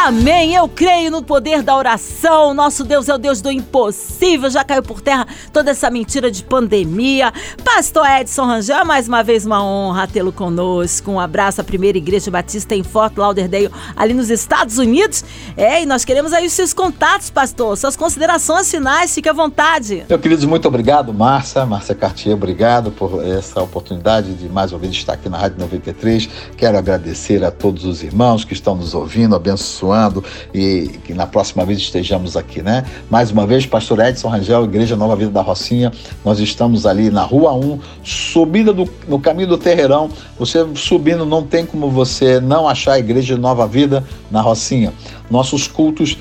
Amém. 0.04 0.56
Eu 0.56 0.68
creio 0.68 1.12
no 1.12 1.22
poder 1.22 1.62
da 1.62 1.78
oração. 1.78 2.56
Nosso 2.56 2.84
Deus 2.84 3.08
é 3.08 3.14
o 3.14 3.20
Deus 3.20 3.40
do 3.40 3.52
impossível. 3.52 4.50
Já 4.50 4.64
caiu 4.64 4.82
por 4.82 5.00
terra 5.00 5.28
toda 5.54 5.70
essa 5.70 5.92
mentira 5.92 6.32
de 6.32 6.44
pandemia. 6.44 7.32
Pastor 7.64 8.08
Edson 8.10 8.46
Rangel, 8.46 8.84
mais 8.84 9.08
uma 9.08 9.22
vez 9.22 9.46
uma 9.46 9.64
honra 9.64 10.08
tê-lo 10.08 10.34
conosco. 10.34 11.12
Um 11.12 11.20
abraço 11.20 11.62
à 11.62 11.64
Primeira 11.64 12.00
Igreja 12.00 12.32
Batista 12.32 12.74
em 12.74 12.82
Fort 12.82 13.16
Lauderdale, 13.16 13.70
ali 13.96 14.16
nos 14.16 14.32
Estados 14.32 14.80
Unidos. 14.80 15.24
É, 15.56 15.84
e 15.84 15.86
nós 15.86 16.04
queremos 16.04 16.34
aí 16.34 16.48
os 16.48 16.54
seus 16.54 16.74
contatos, 16.74 17.30
pastor, 17.30 17.78
suas 17.78 17.96
considerações 17.96 18.72
finais. 18.72 19.14
Fique 19.14 19.30
à 19.30 19.34
vontade. 19.34 20.04
Meu 20.10 20.18
queridos, 20.18 20.46
muito 20.46 20.68
obrigado, 20.68 21.14
Márcia. 21.14 21.64
Márcia 21.64 21.94
Cartier, 21.94 22.34
obrigado 22.34 22.90
por 22.90 23.24
essa 23.24 23.62
oportunidade 23.62 24.34
de 24.34 24.50
mais 24.50 24.72
uma 24.72 24.80
vez 24.80 24.94
estar 24.94 25.14
aqui 25.14 25.30
na 25.30 25.38
Rádio 25.38 25.60
93. 25.60 26.28
Quero 26.58 26.76
agradecer 26.76 27.44
a 27.44 27.52
todos 27.52 27.86
os 27.86 28.02
irmãos 28.02 28.44
que 28.44 28.54
estão 28.54 28.76
nos 28.76 28.96
ouvindo, 28.96 29.36
abençoando 29.36 29.91
abençoando 29.92 30.24
e 30.54 31.00
que 31.04 31.14
na 31.14 31.28
próxima 31.28 31.66
vez 31.66 31.80
estejamos 31.80 32.38
aqui, 32.38 32.62
né? 32.62 32.86
Mais 33.10 33.32
uma 33.32 33.46
vez, 33.46 33.66
Pastor 33.66 34.00
Edson 34.00 34.30
Rangel, 34.30 34.64
Igreja 34.64 34.96
Nova 34.96 35.16
Vida 35.16 35.32
da 35.32 35.42
Rocinha, 35.42 35.92
nós 36.24 36.40
estamos 36.40 36.86
ali 36.86 37.10
na 37.10 37.24
Rua 37.24 37.54
1, 37.54 37.80
subida 38.04 38.74
do, 38.74 38.90
no 39.08 39.20
caminho 39.20 39.50
do 39.50 39.58
Terreirão. 39.58 40.10
Você 40.40 40.66
subindo, 40.76 41.26
não 41.26 41.44
tem 41.44 41.66
como 41.66 41.90
você 41.90 42.40
não 42.40 42.68
achar 42.68 42.94
a 42.94 43.00
Igreja 43.00 43.38
Nova 43.38 43.68
Vida 43.68 44.04
na 44.30 44.42
Rocinha. 44.42 44.94
Nossos 45.30 45.68
cultos, 45.68 46.18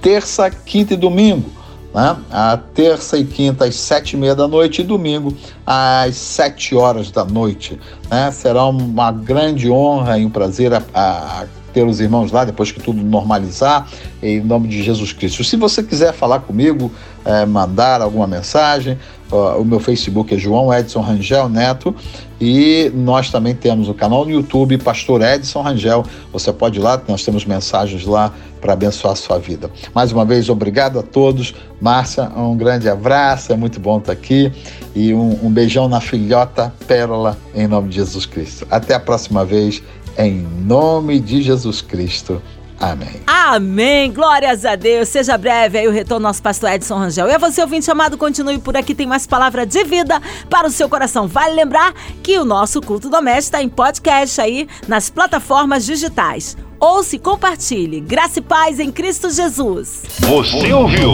terça, 0.00 0.50
quinta 0.50 0.94
e 0.94 0.96
domingo. 0.96 1.58
Né? 1.94 2.16
A 2.30 2.56
terça 2.56 3.16
e 3.16 3.24
quinta 3.24 3.64
às 3.64 3.74
sete 3.74 4.12
e 4.12 4.16
meia 4.16 4.34
da 4.34 4.46
noite 4.46 4.82
e 4.82 4.84
domingo 4.84 5.34
às 5.66 6.16
sete 6.16 6.74
horas 6.74 7.10
da 7.10 7.24
noite. 7.24 7.78
Né? 8.10 8.30
Será 8.30 8.66
uma 8.66 9.10
grande 9.10 9.70
honra 9.70 10.18
e 10.18 10.24
um 10.24 10.30
prazer 10.30 10.74
a, 10.74 10.82
a 10.94 11.46
ter 11.72 11.84
os 11.84 12.00
irmãos 12.00 12.32
lá 12.32 12.44
depois 12.44 12.72
que 12.72 12.80
tudo 12.80 13.02
normalizar, 13.02 13.88
em 14.22 14.40
nome 14.40 14.68
de 14.68 14.82
Jesus 14.82 15.12
Cristo. 15.12 15.44
Se 15.44 15.56
você 15.56 15.82
quiser 15.82 16.12
falar 16.12 16.40
comigo, 16.40 16.90
é, 17.24 17.44
mandar 17.44 18.00
alguma 18.00 18.26
mensagem, 18.26 18.98
ó, 19.30 19.58
o 19.58 19.64
meu 19.64 19.80
Facebook 19.80 20.34
é 20.34 20.38
João 20.38 20.72
Edson 20.72 21.00
Rangel 21.00 21.48
Neto 21.48 21.94
e 22.40 22.90
nós 22.94 23.30
também 23.30 23.54
temos 23.54 23.88
o 23.88 23.94
canal 23.94 24.24
no 24.24 24.30
YouTube 24.30 24.78
Pastor 24.78 25.22
Edson 25.22 25.60
Rangel. 25.60 26.04
Você 26.32 26.52
pode 26.52 26.78
ir 26.78 26.82
lá, 26.82 27.00
nós 27.06 27.24
temos 27.24 27.44
mensagens 27.44 28.04
lá 28.04 28.32
para 28.60 28.72
abençoar 28.72 29.12
a 29.12 29.16
sua 29.16 29.38
vida. 29.38 29.70
Mais 29.94 30.10
uma 30.10 30.24
vez, 30.24 30.48
obrigado 30.48 30.98
a 30.98 31.02
todos. 31.02 31.54
Márcia, 31.80 32.28
um 32.36 32.56
grande 32.56 32.88
abraço, 32.88 33.52
é 33.52 33.56
muito 33.56 33.78
bom 33.78 33.98
estar 33.98 34.12
aqui. 34.12 34.52
E 34.94 35.14
um, 35.14 35.38
um 35.44 35.50
beijão 35.50 35.88
na 35.88 36.00
filhota 36.00 36.72
Pérola, 36.86 37.36
em 37.54 37.66
nome 37.66 37.88
de 37.88 37.96
Jesus 37.96 38.26
Cristo. 38.26 38.66
Até 38.70 38.94
a 38.94 39.00
próxima 39.00 39.44
vez 39.44 39.82
em 40.18 40.44
nome 40.64 41.20
de 41.20 41.40
Jesus 41.42 41.80
Cristo. 41.80 42.42
Amém. 42.80 43.20
Amém. 43.26 44.12
Glórias 44.12 44.64
a 44.64 44.76
Deus. 44.76 45.08
Seja 45.08 45.36
breve 45.36 45.78
aí 45.78 45.88
o 45.88 45.90
retorno 45.90 46.26
nosso 46.28 46.42
pastor 46.42 46.70
Edson 46.72 46.98
Rangel. 46.98 47.28
E 47.28 47.34
a 47.34 47.38
você, 47.38 47.60
ouvinte 47.60 47.86
chamado, 47.86 48.16
continue 48.16 48.58
por 48.58 48.76
aqui. 48.76 48.94
Tem 48.94 49.06
mais 49.06 49.26
palavra 49.26 49.66
de 49.66 49.82
vida 49.84 50.20
para 50.48 50.68
o 50.68 50.70
seu 50.70 50.88
coração. 50.88 51.26
Vale 51.26 51.54
lembrar 51.54 51.92
que 52.22 52.38
o 52.38 52.44
nosso 52.44 52.80
culto 52.80 53.08
doméstico 53.08 53.56
está 53.56 53.62
em 53.62 53.68
podcast 53.68 54.40
aí 54.40 54.68
nas 54.86 55.10
plataformas 55.10 55.84
digitais. 55.84 56.56
Ouça 56.80 57.16
e 57.16 57.18
compartilhe. 57.18 58.00
Graça 58.00 58.38
e 58.38 58.42
paz 58.42 58.78
em 58.78 58.92
Cristo 58.92 59.28
Jesus. 59.30 60.02
Você 60.20 60.72
ouviu? 60.72 61.10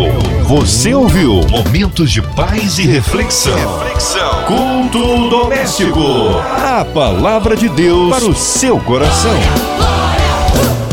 Você 0.46 0.92
ouviu? 0.92 1.40
Momentos 1.48 2.10
de 2.10 2.20
paz 2.20 2.78
e 2.78 2.82
reflexão. 2.82 3.56
Reflexão. 3.56 4.44
Culto 4.44 5.30
doméstico. 5.30 6.00
A 6.62 6.84
palavra 6.84 7.56
de 7.56 7.70
Deus 7.70 8.10
para 8.10 8.26
o 8.26 8.34
seu 8.34 8.78
coração. 8.80 9.32
Glória, 9.78 10.58
glória. 10.58 10.83